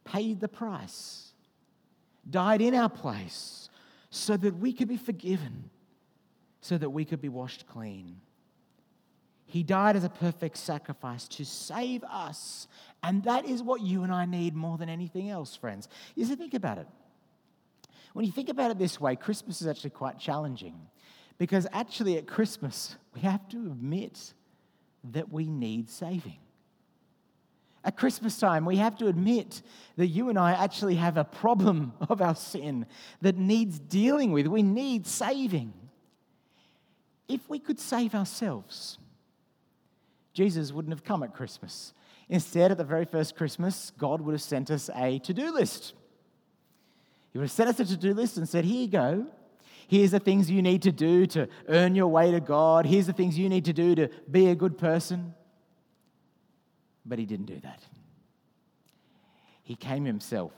paid 0.05 0.39
the 0.39 0.47
price, 0.47 1.33
died 2.29 2.61
in 2.61 2.73
our 2.73 2.89
place 2.89 3.69
so 4.09 4.37
that 4.37 4.57
we 4.57 4.73
could 4.73 4.87
be 4.87 4.97
forgiven, 4.97 5.69
so 6.61 6.77
that 6.77 6.89
we 6.89 7.05
could 7.05 7.21
be 7.21 7.29
washed 7.29 7.67
clean. 7.67 8.21
He 9.45 9.63
died 9.63 9.95
as 9.95 10.03
a 10.03 10.09
perfect 10.09 10.57
sacrifice 10.57 11.27
to 11.29 11.45
save 11.45 12.03
us. 12.03 12.67
And 13.01 13.23
that 13.23 13.45
is 13.45 13.63
what 13.63 13.81
you 13.81 14.03
and 14.03 14.11
I 14.11 14.25
need 14.25 14.55
more 14.55 14.77
than 14.77 14.89
anything 14.89 15.29
else, 15.29 15.55
friends. 15.55 15.87
You 16.15 16.25
see, 16.25 16.35
think 16.35 16.53
about 16.53 16.79
it. 16.79 16.87
When 18.13 18.25
you 18.25 18.31
think 18.31 18.49
about 18.49 18.71
it 18.71 18.79
this 18.79 18.99
way, 18.99 19.15
Christmas 19.15 19.61
is 19.61 19.67
actually 19.67 19.91
quite 19.91 20.19
challenging 20.19 20.75
because 21.37 21.67
actually 21.71 22.17
at 22.17 22.27
Christmas, 22.27 22.95
we 23.13 23.21
have 23.21 23.47
to 23.49 23.57
admit 23.57 24.33
that 25.11 25.31
we 25.31 25.45
need 25.45 25.89
saving. 25.89 26.39
At 27.87 27.95
Christmas 27.95 28.37
time, 28.37 28.65
we 28.65 28.75
have 28.75 28.97
to 28.97 29.07
admit 29.07 29.61
that 29.95 30.07
you 30.07 30.27
and 30.27 30.37
I 30.37 30.51
actually 30.51 30.95
have 30.95 31.15
a 31.15 31.23
problem 31.23 31.93
of 32.09 32.21
our 32.21 32.35
sin 32.35 32.85
that 33.21 33.37
needs 33.37 33.79
dealing 33.79 34.33
with. 34.33 34.45
We 34.45 34.61
need 34.61 35.07
saving. 35.07 35.73
If 37.29 37.49
we 37.49 37.59
could 37.59 37.79
save 37.79 38.13
ourselves, 38.13 38.97
Jesus 40.33 40.73
wouldn't 40.73 40.93
have 40.93 41.05
come 41.05 41.23
at 41.23 41.33
Christmas. 41.33 41.93
Instead, 42.27 42.71
at 42.71 42.77
the 42.77 42.83
very 42.83 43.05
first 43.05 43.37
Christmas, 43.37 43.93
God 43.97 44.19
would 44.19 44.33
have 44.33 44.41
sent 44.41 44.69
us 44.69 44.89
a 44.93 45.19
to 45.19 45.33
do 45.33 45.53
list. 45.53 45.93
He 47.31 47.37
would 47.37 47.45
have 47.45 47.51
sent 47.51 47.69
us 47.69 47.79
a 47.79 47.85
to 47.85 47.95
do 47.95 48.13
list 48.13 48.35
and 48.35 48.49
said, 48.49 48.65
Here 48.65 48.81
you 48.81 48.87
go. 48.89 49.27
Here's 49.87 50.11
the 50.11 50.19
things 50.19 50.51
you 50.51 50.61
need 50.61 50.81
to 50.81 50.91
do 50.91 51.25
to 51.27 51.47
earn 51.69 51.95
your 51.95 52.07
way 52.07 52.31
to 52.31 52.41
God. 52.41 52.85
Here's 52.85 53.07
the 53.07 53.13
things 53.13 53.39
you 53.39 53.47
need 53.47 53.63
to 53.63 53.73
do 53.73 53.95
to 53.95 54.09
be 54.29 54.47
a 54.47 54.55
good 54.55 54.77
person. 54.77 55.33
But 57.07 57.19
he 57.19 57.25
didn't 57.25 57.45
do 57.45 57.59
that. 57.61 57.81
He 59.63 59.75
came 59.75 60.05
himself 60.05 60.53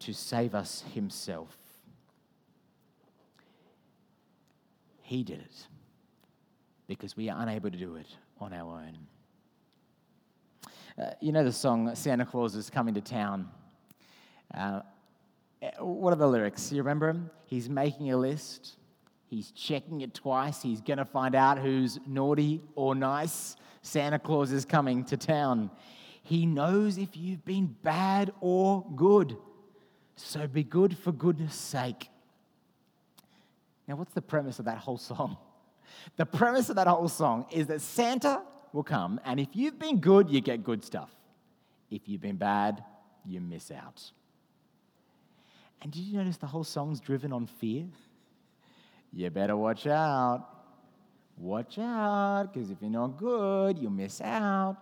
to 0.00 0.12
save 0.12 0.54
us 0.54 0.84
himself. 0.94 1.56
He 5.02 5.22
did 5.22 5.40
it 5.40 5.66
because 6.86 7.16
we 7.16 7.28
are 7.28 7.42
unable 7.42 7.70
to 7.70 7.76
do 7.76 7.96
it 7.96 8.06
on 8.40 8.52
our 8.52 8.74
own. 8.74 8.98
Uh, 10.96 11.10
you 11.20 11.32
know 11.32 11.42
the 11.42 11.52
song 11.52 11.94
Santa 11.94 12.24
Claus 12.24 12.54
is 12.54 12.70
Coming 12.70 12.94
to 12.94 13.00
Town? 13.00 13.48
Uh, 14.56 14.80
what 15.78 16.12
are 16.12 16.16
the 16.16 16.26
lyrics? 16.26 16.70
You 16.70 16.78
remember 16.78 17.08
him? 17.08 17.30
He's 17.46 17.68
making 17.68 18.12
a 18.12 18.16
list. 18.16 18.76
He's 19.34 19.50
checking 19.50 20.02
it 20.02 20.14
twice. 20.14 20.62
He's 20.62 20.80
going 20.80 20.98
to 20.98 21.04
find 21.04 21.34
out 21.34 21.58
who's 21.58 21.98
naughty 22.06 22.62
or 22.76 22.94
nice. 22.94 23.56
Santa 23.82 24.16
Claus 24.16 24.52
is 24.52 24.64
coming 24.64 25.02
to 25.06 25.16
town. 25.16 25.72
He 26.22 26.46
knows 26.46 26.98
if 26.98 27.16
you've 27.16 27.44
been 27.44 27.74
bad 27.82 28.32
or 28.40 28.86
good. 28.94 29.36
So 30.14 30.46
be 30.46 30.62
good 30.62 30.96
for 30.96 31.10
goodness 31.10 31.56
sake. 31.56 32.08
Now, 33.88 33.96
what's 33.96 34.14
the 34.14 34.22
premise 34.22 34.60
of 34.60 34.66
that 34.66 34.78
whole 34.78 34.98
song? 34.98 35.36
The 36.16 36.26
premise 36.26 36.70
of 36.70 36.76
that 36.76 36.88
whole 36.88 37.08
song 37.08 37.46
is 37.52 37.68
that 37.68 37.80
Santa 37.80 38.42
will 38.72 38.82
come, 38.82 39.20
and 39.24 39.38
if 39.38 39.48
you've 39.52 39.78
been 39.78 40.00
good, 40.00 40.28
you 40.28 40.40
get 40.40 40.64
good 40.64 40.84
stuff. 40.84 41.10
If 41.88 42.08
you've 42.08 42.20
been 42.20 42.36
bad, 42.36 42.82
you 43.24 43.40
miss 43.40 43.70
out. 43.70 44.02
And 45.82 45.92
did 45.92 46.00
you 46.00 46.16
notice 46.18 46.36
the 46.36 46.46
whole 46.46 46.64
song's 46.64 47.00
driven 47.00 47.32
on 47.32 47.46
fear? 47.46 47.84
You 49.14 49.30
better 49.30 49.56
watch 49.56 49.86
out. 49.86 50.48
Watch 51.36 51.78
out, 51.78 52.52
because 52.52 52.70
if 52.70 52.78
you're 52.80 52.90
not 52.90 53.16
good, 53.16 53.78
you'll 53.78 53.90
miss 53.90 54.20
out. 54.20 54.76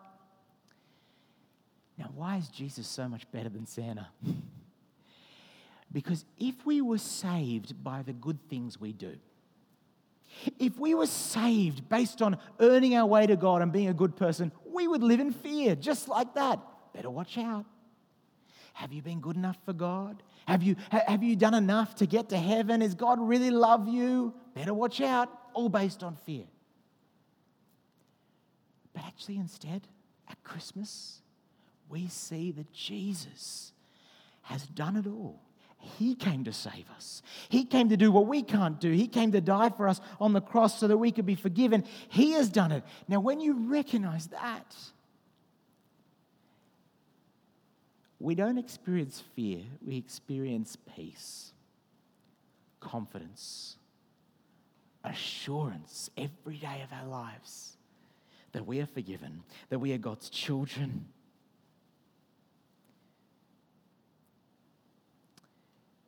Now, 1.98 2.10
why 2.14 2.36
is 2.36 2.48
Jesus 2.48 2.86
so 2.86 3.08
much 3.08 3.30
better 3.30 3.48
than 3.48 3.66
Santa? 3.66 4.08
because 5.92 6.24
if 6.38 6.66
we 6.66 6.80
were 6.80 6.98
saved 6.98 7.82
by 7.82 8.02
the 8.02 8.12
good 8.12 8.38
things 8.48 8.80
we 8.80 8.92
do, 8.92 9.16
if 10.58 10.78
we 10.78 10.94
were 10.94 11.06
saved 11.06 11.88
based 11.88 12.22
on 12.22 12.38
earning 12.60 12.96
our 12.96 13.06
way 13.06 13.26
to 13.26 13.36
God 13.36 13.62
and 13.62 13.70
being 13.70 13.88
a 13.88 13.94
good 13.94 14.16
person, 14.16 14.50
we 14.66 14.88
would 14.88 15.02
live 15.02 15.20
in 15.20 15.32
fear 15.32 15.74
just 15.74 16.08
like 16.08 16.34
that. 16.34 16.58
Better 16.94 17.10
watch 17.10 17.36
out. 17.38 17.66
Have 18.74 18.92
you 18.92 19.02
been 19.02 19.20
good 19.20 19.36
enough 19.36 19.58
for 19.64 19.74
God? 19.74 20.22
Have 20.46 20.62
you, 20.62 20.76
have 20.90 21.22
you 21.22 21.36
done 21.36 21.54
enough 21.54 21.94
to 21.96 22.06
get 22.06 22.28
to 22.30 22.38
heaven? 22.38 22.80
Does 22.80 22.94
God 22.94 23.18
really 23.20 23.50
love 23.50 23.88
you? 23.88 24.34
Better 24.54 24.74
watch 24.74 25.00
out. 25.00 25.28
All 25.54 25.68
based 25.68 26.02
on 26.02 26.16
fear. 26.16 26.44
But 28.94 29.04
actually, 29.04 29.36
instead, 29.36 29.86
at 30.28 30.42
Christmas, 30.44 31.20
we 31.88 32.08
see 32.08 32.52
that 32.52 32.72
Jesus 32.72 33.72
has 34.42 34.66
done 34.66 34.96
it 34.96 35.06
all. 35.06 35.40
He 35.78 36.14
came 36.14 36.44
to 36.44 36.52
save 36.52 36.88
us. 36.94 37.22
He 37.48 37.64
came 37.64 37.88
to 37.88 37.96
do 37.96 38.12
what 38.12 38.26
we 38.26 38.42
can't 38.42 38.80
do. 38.80 38.92
He 38.92 39.08
came 39.08 39.32
to 39.32 39.40
die 39.40 39.70
for 39.70 39.88
us 39.88 40.00
on 40.20 40.32
the 40.32 40.40
cross 40.40 40.78
so 40.78 40.86
that 40.86 40.96
we 40.96 41.10
could 41.10 41.26
be 41.26 41.34
forgiven. 41.34 41.84
He 42.08 42.32
has 42.32 42.48
done 42.48 42.70
it. 42.70 42.84
Now, 43.08 43.18
when 43.18 43.40
you 43.40 43.68
recognize 43.68 44.28
that, 44.28 44.76
we 48.22 48.36
don't 48.36 48.56
experience 48.56 49.22
fear, 49.34 49.62
we 49.84 49.96
experience 49.96 50.76
peace, 50.94 51.52
confidence, 52.78 53.76
assurance 55.02 56.08
every 56.16 56.56
day 56.56 56.84
of 56.84 56.92
our 56.96 57.08
lives 57.08 57.76
that 58.52 58.64
we 58.64 58.80
are 58.80 58.86
forgiven, 58.86 59.42
that 59.70 59.80
we 59.80 59.92
are 59.92 59.98
God's 59.98 60.30
children. 60.30 61.06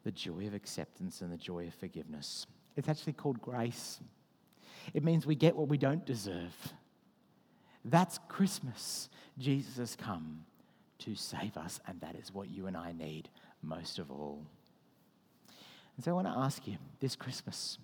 the 0.05 0.13
joy 0.13 0.47
of 0.47 0.53
acceptance 0.53 1.23
and 1.23 1.33
the 1.33 1.37
joy 1.39 1.67
of 1.67 1.73
forgiveness. 1.73 2.47
It's 2.77 2.91
actually 2.91 3.15
called 3.15 3.41
grace. 3.41 4.01
It 4.93 5.03
means 5.03 5.25
we 5.25 5.35
get 5.35 5.57
what 5.57 5.69
we 5.69 5.79
don't 5.79 6.05
deserve. 6.05 6.55
That's 7.87 8.19
Christmas. 8.29 9.09
Jesus 9.39 9.79
has 9.79 9.97
come 9.97 10.45
to 11.01 11.15
save 11.15 11.57
us, 11.57 11.81
and 11.87 12.01
that 12.01 12.17
is 12.17 12.33
what 12.33 12.51
you 12.51 12.67
and 12.67 12.77
I 12.77 12.93
need 12.93 13.29
most 13.63 13.99
of 13.99 14.11
all. 14.11 14.45
And 15.97 16.05
so 16.05 16.11
I 16.11 16.15
want 16.15 16.27
to 16.27 16.39
ask 16.39 16.67
you 16.67 16.77
this 17.01 17.17
Christmas 17.17 17.79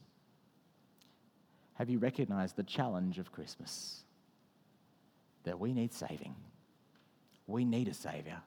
have 1.74 1.88
you 1.88 1.98
recognized 1.98 2.56
the 2.56 2.62
challenge 2.62 3.18
of 3.18 3.32
Christmas? 3.32 4.04
That 5.44 5.58
we 5.58 5.72
need 5.72 5.94
saving. 5.94 6.34
We 7.46 7.64
need 7.64 7.88
a 7.88 7.94
Savior. 7.94 8.42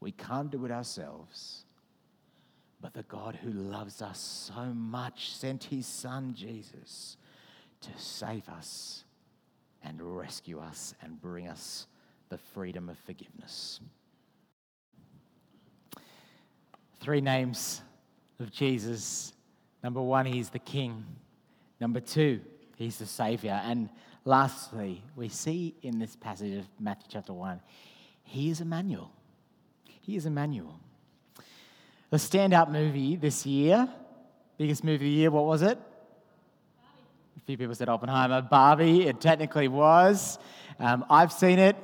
We 0.00 0.10
can't 0.10 0.50
do 0.50 0.64
it 0.64 0.72
ourselves. 0.72 1.62
But 2.80 2.94
the 2.94 3.04
God 3.04 3.36
who 3.36 3.52
loves 3.52 4.02
us 4.02 4.18
so 4.18 4.64
much 4.74 5.32
sent 5.34 5.62
his 5.62 5.86
Son, 5.86 6.34
Jesus, 6.34 7.16
to 7.82 7.90
save 7.96 8.48
us 8.48 9.04
and 9.84 10.02
rescue 10.02 10.58
us 10.58 10.94
and 11.00 11.22
bring 11.22 11.46
us 11.46 11.86
the 12.28 12.38
freedom 12.38 12.88
of 12.88 12.98
forgiveness. 12.98 13.80
Three 17.00 17.20
names 17.20 17.82
of 18.40 18.50
Jesus. 18.50 19.32
Number 19.82 20.02
one, 20.02 20.26
he's 20.26 20.50
the 20.50 20.58
King. 20.58 21.04
Number 21.80 22.00
two, 22.00 22.40
he's 22.76 22.98
the 22.98 23.06
Savior. 23.06 23.60
And 23.64 23.88
lastly, 24.24 25.02
we 25.14 25.28
see 25.28 25.74
in 25.82 25.98
this 25.98 26.16
passage 26.16 26.58
of 26.58 26.66
Matthew 26.80 27.06
chapter 27.10 27.32
1, 27.32 27.60
he 28.24 28.50
is 28.50 28.60
Emmanuel. 28.60 29.12
He 30.00 30.16
is 30.16 30.26
Emmanuel. 30.26 30.80
The 32.10 32.16
standout 32.16 32.70
movie 32.70 33.16
this 33.16 33.44
year, 33.46 33.88
biggest 34.58 34.84
movie 34.84 34.94
of 34.94 35.00
the 35.00 35.08
year, 35.08 35.30
what 35.30 35.44
was 35.44 35.62
it? 35.62 35.78
A 37.36 37.40
few 37.40 37.56
people 37.56 37.74
said 37.74 37.88
Oppenheimer. 37.88 38.42
Barbie, 38.42 39.06
it 39.06 39.20
technically 39.20 39.68
was. 39.68 40.38
Um, 40.78 41.04
I've 41.10 41.32
seen 41.32 41.58
it, 41.58 41.76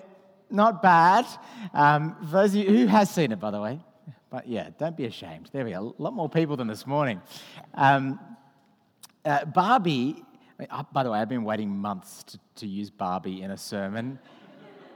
not 0.53 0.83
bad. 0.83 1.27
Um, 1.75 2.17
those 2.23 2.55
you, 2.55 2.67
who 2.67 2.87
has 2.87 3.11
seen 3.11 3.33
it, 3.33 3.41
by 3.41 3.51
the 3.51 3.61
way? 3.61 3.81
But 4.31 4.49
yeah, 4.49 4.71
don't 4.79 4.97
be 4.97 5.05
ashamed. 5.05 5.51
There 5.53 5.65
we 5.65 5.73
go. 5.73 5.95
A 5.99 6.03
lot 6.03 6.15
more 6.15 6.29
people 6.29 6.57
than 6.57 6.67
this 6.67 6.87
morning. 6.87 7.21
Um, 7.75 8.19
uh, 9.25 9.45
Barbie, 9.45 10.23
uh, 10.71 10.85
by 10.93 11.03
the 11.03 11.11
way, 11.11 11.19
I've 11.19 11.29
been 11.29 11.45
waiting 11.45 11.71
months 11.71 12.25
to, 12.25 12.39
to 12.57 12.67
use 12.67 12.91
Barbie 12.91 13.43
in 13.43 13.51
a 13.51 13.57
sermon. 13.57 14.19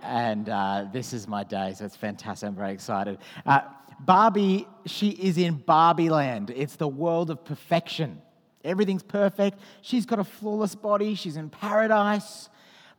and 0.02 0.48
uh, 0.48 0.86
this 0.92 1.12
is 1.12 1.28
my 1.28 1.44
day, 1.44 1.74
so 1.76 1.84
it's 1.84 1.96
fantastic. 1.96 2.48
I'm 2.48 2.54
very 2.54 2.72
excited. 2.72 3.18
Uh, 3.44 3.60
Barbie, 4.00 4.66
she 4.86 5.10
is 5.10 5.38
in 5.38 5.56
Barbie 5.56 6.10
land. 6.10 6.50
It's 6.54 6.76
the 6.76 6.88
world 6.88 7.30
of 7.30 7.44
perfection. 7.44 8.20
Everything's 8.64 9.02
perfect. 9.02 9.58
She's 9.82 10.06
got 10.06 10.18
a 10.18 10.24
flawless 10.24 10.74
body. 10.74 11.14
She's 11.14 11.36
in 11.36 11.50
paradise. 11.50 12.48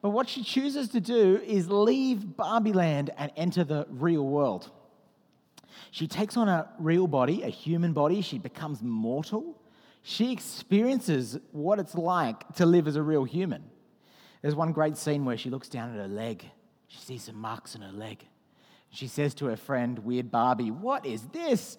But 0.01 0.11
what 0.11 0.29
she 0.29 0.43
chooses 0.43 0.89
to 0.89 1.01
do 1.01 1.41
is 1.45 1.69
leave 1.69 2.37
Barbie 2.37 2.73
land 2.73 3.09
and 3.17 3.31
enter 3.35 3.63
the 3.63 3.87
real 3.89 4.25
world. 4.25 4.69
She 5.91 6.07
takes 6.07 6.37
on 6.37 6.47
a 6.47 6.69
real 6.79 7.07
body, 7.07 7.43
a 7.43 7.49
human 7.49 7.93
body. 7.93 8.21
She 8.21 8.37
becomes 8.37 8.81
mortal. 8.81 9.59
She 10.03 10.31
experiences 10.31 11.37
what 11.51 11.79
it's 11.79 11.95
like 11.95 12.47
to 12.55 12.65
live 12.65 12.87
as 12.87 12.95
a 12.95 13.01
real 13.01 13.23
human. 13.23 13.63
There's 14.41 14.55
one 14.55 14.71
great 14.71 14.97
scene 14.97 15.25
where 15.25 15.37
she 15.37 15.49
looks 15.49 15.67
down 15.67 15.91
at 15.91 15.97
her 15.97 16.07
leg. 16.07 16.45
She 16.87 16.99
sees 16.99 17.23
some 17.23 17.35
marks 17.35 17.75
on 17.75 17.81
her 17.81 17.91
leg. 17.91 18.25
She 18.89 19.07
says 19.07 19.33
to 19.35 19.45
her 19.47 19.57
friend, 19.57 19.99
Weird 19.99 20.31
Barbie, 20.31 20.71
What 20.71 21.05
is 21.05 21.23
this? 21.33 21.77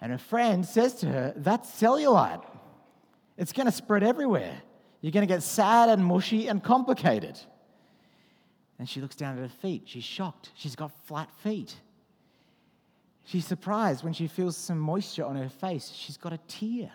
And 0.00 0.12
her 0.12 0.18
friend 0.18 0.64
says 0.64 0.94
to 0.96 1.06
her, 1.06 1.32
That's 1.36 1.70
cellulite. 1.70 2.44
It's 3.36 3.52
going 3.52 3.66
to 3.66 3.72
spread 3.72 4.02
everywhere. 4.02 4.62
You're 5.00 5.12
going 5.12 5.26
to 5.26 5.32
get 5.32 5.42
sad 5.42 5.88
and 5.88 6.04
mushy 6.04 6.48
and 6.48 6.62
complicated. 6.62 7.38
And 8.78 8.88
she 8.88 9.00
looks 9.00 9.16
down 9.16 9.36
at 9.36 9.42
her 9.42 9.56
feet. 9.60 9.82
She's 9.86 10.04
shocked. 10.04 10.52
She's 10.54 10.76
got 10.76 10.92
flat 11.06 11.32
feet. 11.42 11.76
She's 13.24 13.46
surprised 13.46 14.04
when 14.04 14.12
she 14.12 14.26
feels 14.26 14.56
some 14.56 14.78
moisture 14.78 15.24
on 15.24 15.36
her 15.36 15.48
face. 15.48 15.92
She's 15.94 16.16
got 16.16 16.32
a 16.32 16.38
tear. 16.48 16.90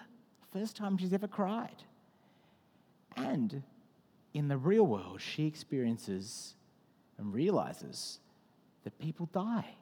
First 0.51 0.75
time 0.75 0.97
she's 0.97 1.13
ever 1.13 1.27
cried. 1.27 1.83
And 3.15 3.61
in 4.33 4.47
the 4.47 4.57
real 4.57 4.85
world, 4.85 5.21
she 5.21 5.45
experiences 5.45 6.55
and 7.17 7.33
realizes 7.33 8.19
that 8.83 8.97
people 8.99 9.29
die. 9.31 9.75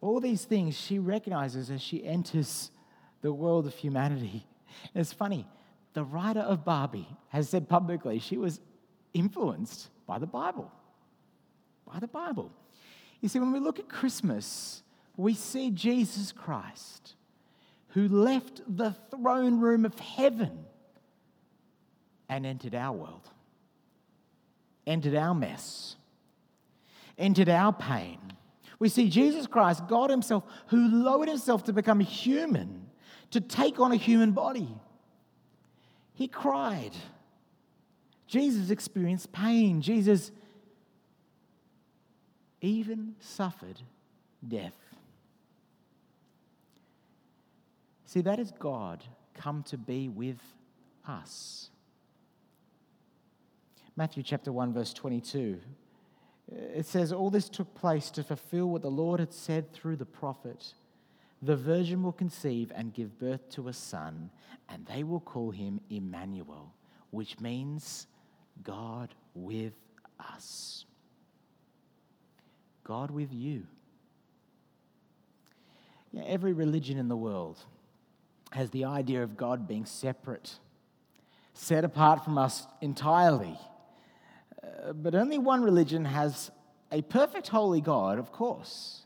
All 0.00 0.20
these 0.20 0.44
things 0.44 0.78
she 0.78 0.98
recognizes 0.98 1.70
as 1.70 1.80
she 1.80 2.04
enters 2.04 2.70
the 3.22 3.32
world 3.32 3.66
of 3.66 3.74
humanity. 3.74 4.46
It's 4.94 5.12
funny, 5.12 5.46
the 5.92 6.02
writer 6.02 6.40
of 6.40 6.64
Barbie 6.64 7.06
has 7.28 7.48
said 7.48 7.68
publicly 7.68 8.18
she 8.18 8.36
was 8.36 8.60
influenced 9.14 9.88
by 10.06 10.18
the 10.18 10.26
Bible. 10.26 10.70
By 11.90 11.98
the 12.00 12.08
Bible. 12.08 12.52
You 13.20 13.28
see, 13.28 13.38
when 13.38 13.52
we 13.52 13.60
look 13.60 13.78
at 13.78 13.88
Christmas, 13.88 14.82
we 15.16 15.34
see 15.34 15.70
Jesus 15.70 16.32
Christ 16.32 17.14
who 17.94 18.08
left 18.08 18.60
the 18.66 18.94
throne 19.10 19.60
room 19.60 19.84
of 19.84 19.98
heaven 19.98 20.66
and 22.28 22.44
entered 22.44 22.74
our 22.74 22.92
world, 22.92 23.30
entered 24.86 25.14
our 25.14 25.34
mess, 25.34 25.94
entered 27.16 27.48
our 27.48 27.72
pain. 27.72 28.18
We 28.80 28.88
see 28.88 29.08
Jesus 29.08 29.46
Christ, 29.46 29.86
God 29.88 30.10
Himself, 30.10 30.44
who 30.66 30.88
lowered 30.88 31.28
Himself 31.28 31.62
to 31.64 31.72
become 31.72 32.00
human, 32.00 32.86
to 33.30 33.40
take 33.40 33.78
on 33.78 33.92
a 33.92 33.96
human 33.96 34.32
body. 34.32 34.68
He 36.14 36.26
cried. 36.26 36.92
Jesus 38.26 38.70
experienced 38.70 39.32
pain. 39.32 39.80
Jesus 39.80 40.30
even 42.60 43.14
suffered 43.20 43.80
death. 44.46 44.76
See, 48.06 48.22
that 48.22 48.38
is 48.38 48.52
God 48.58 49.04
come 49.34 49.62
to 49.64 49.76
be 49.76 50.08
with 50.08 50.40
us. 51.06 51.70
Matthew 53.96 54.22
chapter 54.22 54.52
1, 54.52 54.72
verse 54.72 54.92
22. 54.92 55.60
It 56.50 56.86
says, 56.86 57.12
All 57.12 57.30
this 57.30 57.48
took 57.48 57.74
place 57.74 58.10
to 58.10 58.22
fulfill 58.22 58.68
what 58.70 58.82
the 58.82 58.90
Lord 58.90 59.20
had 59.20 59.32
said 59.32 59.72
through 59.72 59.96
the 59.96 60.04
prophet. 60.06 60.74
The 61.42 61.56
virgin 61.56 62.02
will 62.02 62.12
conceive 62.12 62.72
and 62.74 62.94
give 62.94 63.18
birth 63.18 63.48
to 63.50 63.68
a 63.68 63.72
son, 63.72 64.30
and 64.68 64.86
they 64.86 65.02
will 65.02 65.20
call 65.20 65.50
him 65.50 65.80
Emmanuel, 65.90 66.72
which 67.10 67.38
means 67.40 68.06
God 68.62 69.14
with 69.34 69.74
us. 70.18 70.84
God 72.84 73.10
with 73.10 73.32
you. 73.32 73.66
Yeah, 76.12 76.22
every 76.26 76.52
religion 76.52 76.98
in 76.98 77.08
the 77.08 77.16
world 77.16 77.58
has 78.52 78.70
the 78.70 78.84
idea 78.84 79.22
of 79.22 79.36
God 79.36 79.66
being 79.66 79.84
separate, 79.84 80.52
set 81.54 81.84
apart 81.84 82.24
from 82.24 82.38
us 82.38 82.66
entirely. 82.80 83.58
Uh, 84.62 84.92
but 84.92 85.14
only 85.14 85.38
one 85.38 85.62
religion 85.62 86.04
has 86.04 86.52
a 86.92 87.02
perfect 87.02 87.48
holy 87.48 87.80
God, 87.80 88.18
of 88.18 88.30
course, 88.30 89.02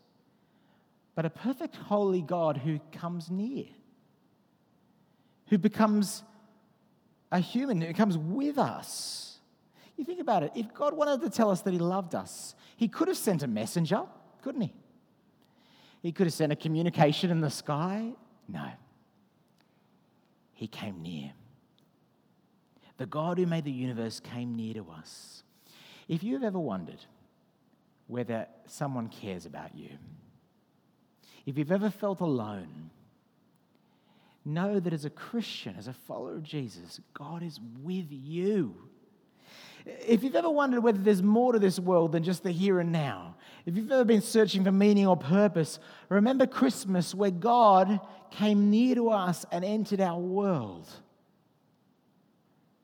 but 1.15 1.25
a 1.25 1.31
perfect 1.31 1.77
holy 1.77 2.21
God 2.21 2.59
who 2.59 2.79
comes 2.93 3.31
near, 3.31 3.65
who 5.47 5.57
becomes 5.57 6.23
a 7.33 7.41
human, 7.41 7.81
who 7.81 7.95
comes 7.95 8.19
with 8.19 8.59
us. 8.59 9.28
You 9.99 10.05
think 10.05 10.21
about 10.21 10.45
it, 10.45 10.53
if 10.55 10.73
God 10.73 10.95
wanted 10.95 11.21
to 11.21 11.29
tell 11.29 11.51
us 11.51 11.61
that 11.63 11.73
He 11.73 11.79
loved 11.79 12.15
us, 12.15 12.55
he 12.79 12.87
could 12.87 13.09
have 13.09 13.17
sent 13.17 13.43
a 13.43 13.49
messenger, 13.49 14.05
couldn't 14.41 14.61
he? 14.61 14.73
He 16.01 16.13
could 16.13 16.29
have 16.29 16.33
sent 16.33 16.53
a 16.53 16.57
communication 16.57 17.29
in 17.29 17.41
the 17.41 17.51
sky. 17.51 18.13
No. 18.49 18.71
He 20.55 20.69
came 20.69 21.03
near. 21.03 21.33
The 22.99 23.07
God 23.07 23.37
who 23.39 23.47
made 23.47 23.65
the 23.65 23.73
universe 23.73 24.21
came 24.21 24.55
near 24.55 24.75
to 24.75 24.87
us. 24.97 25.43
If 26.07 26.23
you've 26.23 26.45
ever 26.45 26.59
wondered 26.59 27.05
whether 28.07 28.47
someone 28.67 29.09
cares 29.09 29.45
about 29.45 29.77
you, 29.77 29.91
if 31.45 31.59
you've 31.59 31.73
ever 31.73 31.91
felt 31.91 32.21
alone, 32.21 32.91
know 34.45 34.79
that 34.79 34.93
as 34.93 35.05
a 35.05 35.11
Christian, 35.11 35.75
as 35.77 35.89
a 35.89 35.93
follower 35.93 36.37
of 36.37 36.45
Jesus, 36.45 37.01
God 37.13 37.43
is 37.43 37.59
with 37.83 38.07
you. 38.09 38.77
If 40.07 40.23
you've 40.23 40.37
ever 40.37 40.51
wondered 40.51 40.83
whether 40.83 40.99
there's 40.99 41.23
more 41.23 41.53
to 41.53 41.59
this 41.59 41.79
world 41.79 42.13
than 42.13 42.23
just 42.23 42.43
the 42.43 42.51
here 42.51 42.79
and 42.81 42.93
now, 42.93 43.37
if 43.65 43.77
you've 43.77 43.91
ever 43.91 44.05
been 44.05 44.23
searching 44.23 44.65
for 44.65 44.73
meaning 44.73 45.07
or 45.07 45.17
purpose, 45.17 45.79
remember 46.09 46.47
Christmas 46.47 47.15
where 47.15 47.31
God 47.31 48.01
came 48.31 48.71
near 48.71 48.95
to 48.95 49.11
us 49.11 49.45
and 49.51 49.65
entered 49.65 50.01
our 50.01 50.19
world. 50.19 50.89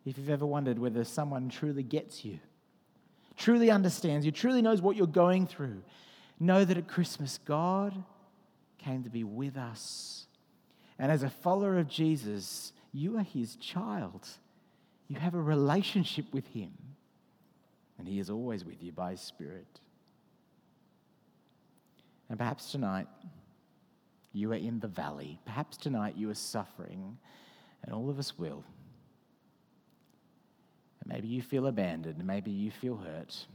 If 0.04 0.18
you've 0.18 0.30
ever 0.30 0.46
wondered 0.46 0.78
whether 0.78 1.04
someone 1.04 1.48
truly 1.48 1.82
gets 1.82 2.24
you, 2.24 2.38
truly 3.36 3.70
understands 3.70 4.26
you, 4.26 4.32
truly 4.32 4.62
knows 4.62 4.82
what 4.82 4.96
you're 4.96 5.06
going 5.06 5.46
through, 5.46 5.82
know 6.38 6.64
that 6.64 6.76
at 6.76 6.88
Christmas, 6.88 7.38
God 7.44 7.94
came 8.78 9.02
to 9.04 9.10
be 9.10 9.24
with 9.24 9.56
us. 9.56 10.26
And 10.98 11.10
as 11.10 11.22
a 11.22 11.30
follower 11.30 11.78
of 11.78 11.88
Jesus, 11.88 12.72
you 12.92 13.18
are 13.18 13.22
his 13.22 13.56
child. 13.56 14.28
You 15.08 15.16
have 15.16 15.34
a 15.34 15.40
relationship 15.40 16.26
with 16.32 16.46
him. 16.48 16.72
And 17.98 18.08
he 18.08 18.18
is 18.18 18.30
always 18.30 18.64
with 18.64 18.82
you 18.82 18.92
by 18.92 19.12
his 19.12 19.20
Spirit. 19.20 19.80
And 22.28 22.38
perhaps 22.38 22.72
tonight, 22.72 23.06
you 24.32 24.50
are 24.52 24.56
in 24.56 24.80
the 24.80 24.88
valley. 24.88 25.38
Perhaps 25.44 25.76
tonight 25.76 26.16
you 26.16 26.28
are 26.28 26.34
suffering, 26.34 27.16
and 27.82 27.94
all 27.94 28.10
of 28.10 28.18
us 28.18 28.36
will. 28.36 28.64
And 31.00 31.12
maybe 31.12 31.28
you 31.28 31.40
feel 31.42 31.66
abandoned, 31.66 32.24
maybe 32.24 32.50
you 32.50 32.70
feel 32.70 32.96
hurt. 32.96 33.46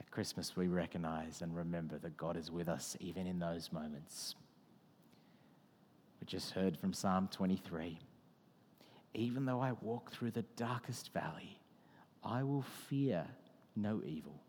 At 0.00 0.10
Christmas, 0.10 0.56
we 0.56 0.68
recognize 0.68 1.42
and 1.42 1.54
remember 1.54 1.98
that 1.98 2.16
God 2.16 2.36
is 2.36 2.50
with 2.50 2.68
us 2.68 2.96
even 3.00 3.26
in 3.26 3.38
those 3.38 3.70
moments. 3.72 4.36
We 6.20 6.26
just 6.26 6.52
heard 6.52 6.78
from 6.78 6.94
Psalm 6.94 7.28
23 7.30 7.98
Even 9.12 9.44
though 9.44 9.60
I 9.60 9.72
walk 9.82 10.12
through 10.12 10.30
the 10.30 10.44
darkest 10.56 11.12
valley, 11.12 11.58
I 12.24 12.42
will 12.42 12.64
fear 12.88 13.26
no 13.76 14.00
evil, 14.04 14.40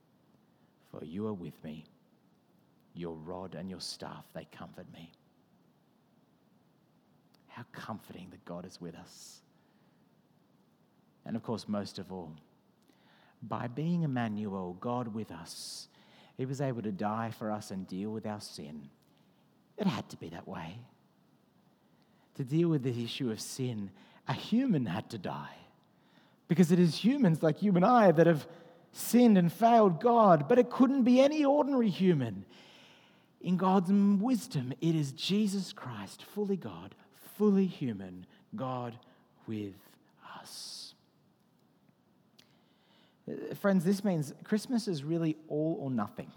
for 0.91 1.03
you 1.03 1.27
are 1.27 1.33
with 1.33 1.61
me. 1.63 1.85
Your 2.93 3.15
rod 3.15 3.55
and 3.55 3.69
your 3.69 3.81
staff, 3.81 4.23
they 4.33 4.47
comfort 4.51 4.85
me. 4.93 5.11
How 7.47 7.65
comforting 7.73 8.27
that 8.31 8.45
God 8.45 8.65
is 8.65 8.79
with 8.79 8.95
us. 8.95 9.41
And 11.25 11.35
of 11.35 11.43
course, 11.43 11.67
most 11.67 11.99
of 11.99 12.11
all, 12.11 12.31
by 13.41 13.67
being 13.67 14.03
Emmanuel, 14.03 14.77
God 14.79 15.13
with 15.13 15.31
us, 15.31 15.87
He 16.37 16.45
was 16.45 16.61
able 16.61 16.81
to 16.83 16.91
die 16.91 17.31
for 17.37 17.51
us 17.51 17.71
and 17.71 17.87
deal 17.87 18.11
with 18.11 18.25
our 18.25 18.41
sin. 18.41 18.89
It 19.77 19.87
had 19.87 20.07
to 20.09 20.17
be 20.17 20.29
that 20.29 20.47
way. 20.47 20.79
To 22.35 22.43
deal 22.43 22.69
with 22.69 22.83
the 22.83 23.03
issue 23.03 23.31
of 23.31 23.41
sin, 23.41 23.91
a 24.27 24.33
human 24.33 24.85
had 24.85 25.09
to 25.09 25.17
die. 25.17 25.55
Because 26.47 26.71
it 26.71 26.79
is 26.79 26.95
humans 26.95 27.41
like 27.41 27.63
you 27.63 27.75
and 27.75 27.85
I 27.85 28.11
that 28.11 28.27
have 28.27 28.47
sinned 28.91 29.37
and 29.37 29.51
failed 29.51 29.99
God, 29.99 30.47
but 30.47 30.57
it 30.57 30.69
couldn't 30.69 31.03
be 31.03 31.19
any 31.19 31.43
ordinary 31.43 31.89
human. 31.89 32.45
In 33.41 33.57
God's 33.57 33.91
wisdom, 33.91 34.73
it 34.81 34.95
is 34.95 35.11
Jesus 35.11 35.73
Christ, 35.73 36.23
fully 36.23 36.57
God, 36.57 36.95
fully 37.37 37.65
human, 37.65 38.25
God 38.55 38.97
with 39.47 39.75
us. 40.41 40.93
Uh, 43.29 43.53
friends, 43.55 43.83
this 43.83 44.03
means 44.03 44.33
Christmas 44.43 44.87
is 44.87 45.03
really 45.03 45.35
all 45.47 45.77
or 45.79 45.91
nothing. 45.91 46.31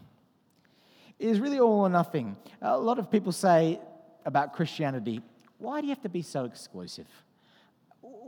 It 1.18 1.28
is 1.28 1.40
really 1.40 1.60
all 1.60 1.80
or 1.80 1.88
nothing. 1.88 2.36
A 2.60 2.78
lot 2.78 2.98
of 2.98 3.10
people 3.10 3.32
say 3.32 3.80
about 4.24 4.52
Christianity, 4.52 5.20
why 5.58 5.80
do 5.80 5.86
you 5.86 5.92
have 5.92 6.02
to 6.02 6.08
be 6.08 6.22
so 6.22 6.44
exclusive? 6.44 7.06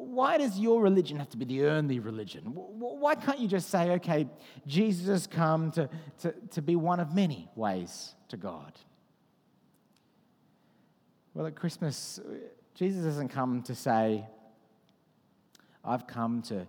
Why 0.06 0.38
does 0.38 0.58
your 0.58 0.80
religion 0.82 1.18
have 1.18 1.28
to 1.30 1.36
be 1.36 1.44
the 1.44 1.66
only 1.66 1.98
religion? 1.98 2.44
Why 2.46 3.14
can't 3.14 3.38
you 3.38 3.46
just 3.46 3.68
say, 3.68 3.90
okay, 3.92 4.26
Jesus 4.66 5.06
has 5.08 5.26
come 5.26 5.70
to, 5.72 5.90
to, 6.20 6.34
to 6.52 6.62
be 6.62 6.74
one 6.74 7.00
of 7.00 7.14
many 7.14 7.48
ways 7.54 8.14
to 8.28 8.36
God? 8.36 8.72
Well, 11.34 11.46
at 11.46 11.54
Christmas, 11.54 12.18
Jesus 12.74 13.04
doesn't 13.04 13.28
come 13.28 13.62
to 13.62 13.74
say, 13.74 14.24
I've 15.84 16.06
come 16.06 16.42
to 16.42 16.66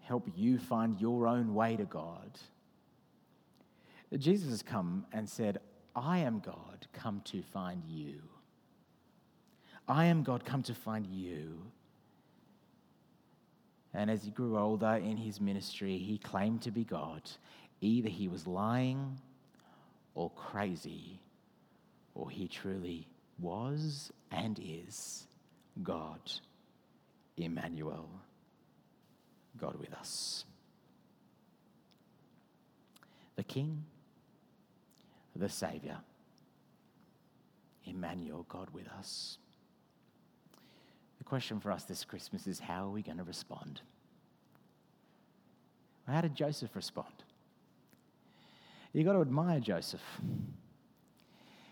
help 0.00 0.28
you 0.34 0.58
find 0.58 1.00
your 1.00 1.28
own 1.28 1.54
way 1.54 1.76
to 1.76 1.84
God. 1.84 2.30
Jesus 4.16 4.50
has 4.50 4.62
come 4.62 5.06
and 5.12 5.28
said, 5.28 5.58
I 5.94 6.18
am 6.18 6.40
God, 6.40 6.86
come 6.92 7.22
to 7.26 7.42
find 7.42 7.84
you. 7.84 8.20
I 9.86 10.06
am 10.06 10.24
God, 10.24 10.44
come 10.44 10.64
to 10.64 10.74
find 10.74 11.06
you. 11.06 11.62
And 13.92 14.10
as 14.10 14.24
he 14.24 14.30
grew 14.30 14.56
older 14.56 14.94
in 14.94 15.16
his 15.16 15.40
ministry, 15.40 15.98
he 15.98 16.18
claimed 16.18 16.62
to 16.62 16.70
be 16.70 16.84
God. 16.84 17.22
Either 17.80 18.08
he 18.08 18.28
was 18.28 18.46
lying 18.46 19.18
or 20.14 20.30
crazy, 20.30 21.20
or 22.14 22.30
he 22.30 22.46
truly 22.46 23.08
was 23.38 24.12
and 24.30 24.60
is 24.62 25.26
God, 25.82 26.20
Emmanuel, 27.36 28.08
God 29.58 29.76
with 29.78 29.92
us. 29.94 30.44
The 33.36 33.44
King, 33.44 33.84
the 35.34 35.48
Saviour, 35.48 35.98
Emmanuel, 37.86 38.44
God 38.48 38.68
with 38.72 38.88
us. 38.88 39.38
Question 41.30 41.60
for 41.60 41.70
us 41.70 41.84
this 41.84 42.04
Christmas 42.04 42.48
is 42.48 42.58
how 42.58 42.86
are 42.86 42.90
we 42.90 43.02
going 43.02 43.18
to 43.18 43.22
respond? 43.22 43.82
Well, 46.04 46.16
how 46.16 46.22
did 46.22 46.34
Joseph 46.34 46.74
respond? 46.74 47.14
You've 48.92 49.06
got 49.06 49.12
to 49.12 49.20
admire 49.20 49.60
Joseph 49.60 50.02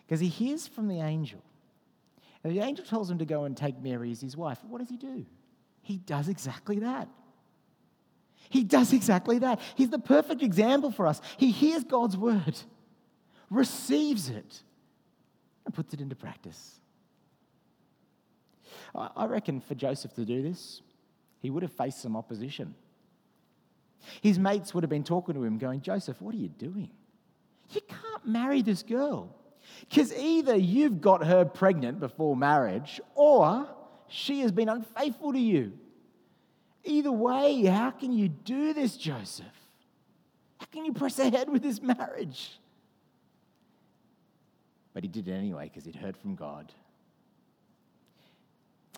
because 0.06 0.20
he 0.20 0.28
hears 0.28 0.68
from 0.68 0.86
the 0.86 1.00
angel. 1.00 1.42
And 2.44 2.54
the 2.54 2.60
angel 2.60 2.84
tells 2.84 3.10
him 3.10 3.18
to 3.18 3.24
go 3.24 3.46
and 3.46 3.56
take 3.56 3.82
Mary 3.82 4.12
as 4.12 4.20
his 4.20 4.36
wife. 4.36 4.60
What 4.62 4.78
does 4.78 4.90
he 4.90 4.96
do? 4.96 5.26
He 5.82 5.96
does 5.96 6.28
exactly 6.28 6.78
that. 6.78 7.08
He 8.50 8.62
does 8.62 8.92
exactly 8.92 9.40
that. 9.40 9.58
He's 9.74 9.90
the 9.90 9.98
perfect 9.98 10.40
example 10.40 10.92
for 10.92 11.04
us. 11.04 11.20
He 11.36 11.50
hears 11.50 11.82
God's 11.82 12.16
word, 12.16 12.56
receives 13.50 14.28
it, 14.28 14.62
and 15.64 15.74
puts 15.74 15.94
it 15.94 16.00
into 16.00 16.14
practice. 16.14 16.78
I 18.94 19.26
reckon 19.26 19.60
for 19.60 19.74
Joseph 19.74 20.14
to 20.14 20.24
do 20.24 20.42
this, 20.42 20.82
he 21.40 21.50
would 21.50 21.62
have 21.62 21.72
faced 21.72 22.00
some 22.00 22.16
opposition. 22.16 22.74
His 24.20 24.38
mates 24.38 24.74
would 24.74 24.82
have 24.84 24.90
been 24.90 25.04
talking 25.04 25.34
to 25.34 25.44
him, 25.44 25.58
going, 25.58 25.80
Joseph, 25.80 26.20
what 26.20 26.34
are 26.34 26.38
you 26.38 26.48
doing? 26.48 26.90
You 27.70 27.80
can't 27.82 28.26
marry 28.26 28.62
this 28.62 28.82
girl. 28.82 29.34
Because 29.88 30.14
either 30.14 30.56
you've 30.56 31.00
got 31.00 31.26
her 31.26 31.44
pregnant 31.44 32.00
before 32.00 32.36
marriage, 32.36 33.00
or 33.14 33.68
she 34.08 34.40
has 34.40 34.52
been 34.52 34.68
unfaithful 34.68 35.32
to 35.32 35.38
you. 35.38 35.72
Either 36.84 37.12
way, 37.12 37.64
how 37.64 37.90
can 37.90 38.12
you 38.12 38.28
do 38.28 38.72
this, 38.72 38.96
Joseph? 38.96 39.46
How 40.58 40.66
can 40.66 40.84
you 40.84 40.92
press 40.92 41.18
ahead 41.18 41.48
with 41.50 41.62
this 41.62 41.82
marriage? 41.82 42.58
But 44.94 45.04
he 45.04 45.08
did 45.08 45.28
it 45.28 45.32
anyway 45.32 45.64
because 45.64 45.84
he'd 45.84 45.96
heard 45.96 46.16
from 46.16 46.34
God. 46.34 46.72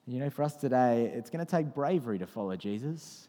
You 0.06 0.18
know, 0.18 0.30
for 0.30 0.42
us 0.42 0.56
today, 0.56 1.12
it's 1.14 1.30
going 1.30 1.44
to 1.44 1.50
take 1.50 1.74
bravery 1.74 2.18
to 2.18 2.26
follow 2.26 2.56
Jesus. 2.56 3.28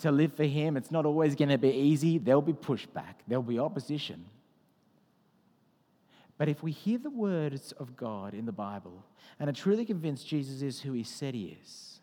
To 0.00 0.12
live 0.12 0.34
for 0.34 0.44
Him, 0.44 0.76
it's 0.76 0.90
not 0.90 1.06
always 1.06 1.34
going 1.34 1.48
to 1.48 1.58
be 1.58 1.70
easy. 1.70 2.18
There'll 2.18 2.42
be 2.42 2.52
pushback, 2.52 3.14
there'll 3.26 3.42
be 3.42 3.58
opposition. 3.58 4.24
But 6.36 6.48
if 6.48 6.62
we 6.62 6.70
hear 6.70 6.98
the 6.98 7.10
words 7.10 7.72
of 7.72 7.96
God 7.96 8.32
in 8.32 8.46
the 8.46 8.52
Bible 8.52 9.04
and 9.40 9.50
are 9.50 9.52
truly 9.52 9.84
convinced 9.84 10.28
Jesus 10.28 10.62
is 10.62 10.80
who 10.80 10.92
He 10.92 11.02
said 11.02 11.34
He 11.34 11.58
is, 11.60 11.98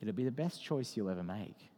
it'll 0.00 0.14
be 0.14 0.24
the 0.24 0.30
best 0.30 0.62
choice 0.62 0.96
you'll 0.96 1.10
ever 1.10 1.24
make. 1.24 1.70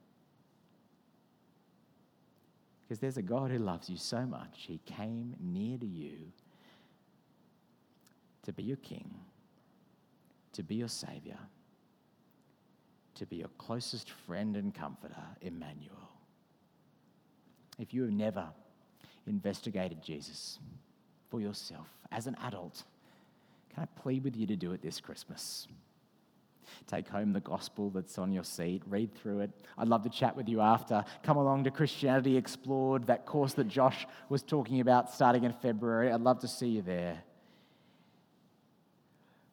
Because 2.86 3.00
there's 3.00 3.16
a 3.16 3.22
God 3.22 3.50
who 3.50 3.58
loves 3.58 3.88
you 3.88 3.96
so 3.96 4.26
much, 4.26 4.66
He 4.68 4.78
came 4.84 5.34
near 5.40 5.78
to 5.78 5.86
you 5.86 6.32
to 8.46 8.52
be 8.52 8.62
your 8.62 8.76
king, 8.76 9.12
to 10.52 10.62
be 10.62 10.76
your 10.76 10.88
savior, 10.88 11.38
to 13.16 13.26
be 13.26 13.36
your 13.36 13.50
closest 13.58 14.08
friend 14.08 14.56
and 14.56 14.72
comforter, 14.72 15.24
Emmanuel. 15.40 16.12
If 17.76 17.92
you 17.92 18.02
have 18.02 18.12
never 18.12 18.46
investigated 19.26 20.00
Jesus 20.00 20.60
for 21.28 21.40
yourself 21.40 21.88
as 22.12 22.28
an 22.28 22.36
adult, 22.44 22.84
can 23.74 23.82
I 23.82 24.00
plead 24.00 24.22
with 24.22 24.36
you 24.36 24.46
to 24.46 24.54
do 24.54 24.70
it 24.72 24.80
this 24.80 25.00
Christmas? 25.00 25.66
Take 26.86 27.08
home 27.08 27.32
the 27.32 27.40
gospel 27.40 27.90
that's 27.90 28.16
on 28.16 28.32
your 28.32 28.44
seat, 28.44 28.82
read 28.86 29.12
through 29.12 29.40
it. 29.40 29.50
I'd 29.76 29.88
love 29.88 30.04
to 30.04 30.08
chat 30.08 30.36
with 30.36 30.48
you 30.48 30.60
after. 30.60 31.04
Come 31.24 31.36
along 31.36 31.64
to 31.64 31.72
Christianity 31.72 32.36
Explored, 32.36 33.08
that 33.08 33.26
course 33.26 33.54
that 33.54 33.66
Josh 33.66 34.06
was 34.28 34.44
talking 34.44 34.78
about 34.78 35.12
starting 35.12 35.42
in 35.42 35.52
February. 35.52 36.12
I'd 36.12 36.20
love 36.20 36.38
to 36.40 36.48
see 36.48 36.68
you 36.68 36.82
there. 36.82 37.24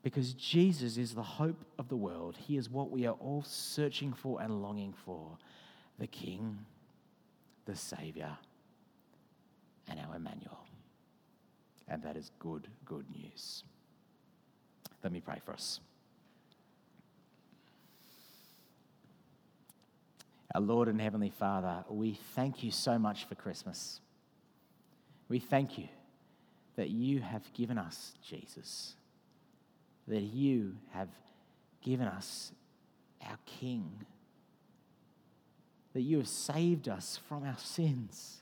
Because 0.04 0.34
Jesus 0.34 0.98
is 0.98 1.16
the 1.16 1.24
hope 1.24 1.66
of 1.80 1.88
the 1.88 1.96
world. 1.96 2.36
He 2.38 2.58
is 2.58 2.70
what 2.70 2.92
we 2.92 3.08
are 3.08 3.16
all 3.16 3.44
searching 3.44 4.12
for 4.14 4.42
and 4.42 4.62
longing 4.62 4.94
for 5.06 5.38
the 5.98 6.08
King, 6.08 6.60
the 7.66 7.76
Savior, 7.76 8.38
and 9.90 10.00
our 10.00 10.18
Emmanuel. 10.18 10.60
And 11.88 12.04
that 12.04 12.18
is 12.18 12.32
good, 12.40 12.68
good 12.86 13.06
news. 13.16 13.64
Let 15.04 15.14
me 15.14 15.22
pray 15.22 15.40
for 15.46 15.54
us. 15.54 15.80
Our 20.54 20.62
Lord 20.62 20.88
and 20.88 21.02
Heavenly 21.02 21.32
Father, 21.32 21.84
we 21.90 22.20
thank 22.36 22.62
you 22.62 22.72
so 22.72 23.00
much 23.00 23.26
for 23.26 23.36
Christmas. 23.36 24.02
We 25.28 25.40
thank 25.40 25.78
you 25.78 25.88
that 26.76 26.90
you 26.90 27.20
have 27.20 27.52
given 27.54 27.78
us 27.78 28.14
Jesus, 28.22 28.96
that 30.08 30.22
you 30.22 30.76
have 30.92 31.10
given 31.82 32.08
us 32.08 32.52
our 33.26 33.38
King, 33.46 34.06
that 35.94 36.02
you 36.02 36.18
have 36.18 36.28
saved 36.28 36.90
us 36.90 37.20
from 37.28 37.44
our 37.44 37.58
sins, 37.58 38.42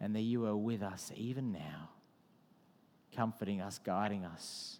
and 0.00 0.14
that 0.14 0.20
you 0.20 0.46
are 0.46 0.56
with 0.56 0.82
us 0.82 1.10
even 1.16 1.52
now, 1.52 1.88
comforting 3.14 3.60
us, 3.60 3.78
guiding 3.78 4.24
us, 4.24 4.78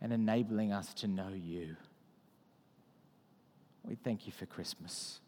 and 0.00 0.12
enabling 0.12 0.72
us 0.72 0.94
to 0.94 1.06
know 1.08 1.30
you. 1.34 1.76
We 3.84 3.96
thank 3.96 4.26
you 4.26 4.32
for 4.32 4.46
Christmas. 4.46 5.20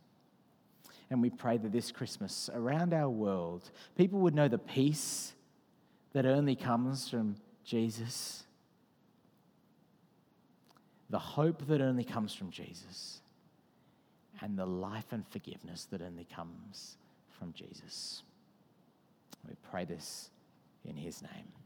And 1.11 1.21
we 1.21 1.31
pray 1.31 1.57
that 1.57 1.73
this 1.73 1.91
Christmas, 1.91 2.49
around 2.55 2.95
our 2.95 3.09
world, 3.09 3.71
people 3.97 4.21
would 4.21 4.35
know 4.35 4.49
the 4.49 4.59
peace 4.59 5.33
that 6.13 6.25
only 6.25 6.55
comes 6.55 7.09
from 7.09 7.37
Jesus, 7.65 8.45
the 11.11 11.19
hope 11.19 11.67
that 11.67 11.81
only 11.81 12.05
comes 12.05 12.33
from 12.33 12.51
Jesus, 12.51 13.21
and 14.41 14.59
the 14.59 14.67
life 14.67 15.07
and 15.11 15.27
forgiveness 15.29 15.87
that 15.91 16.01
only 16.01 16.25
comes 16.25 16.97
from 17.39 17.53
Jesus. 17.53 18.23
We 19.47 19.55
pray 19.71 19.85
this 19.85 20.31
in 20.85 20.97
his 20.97 21.21
name. 21.23 21.60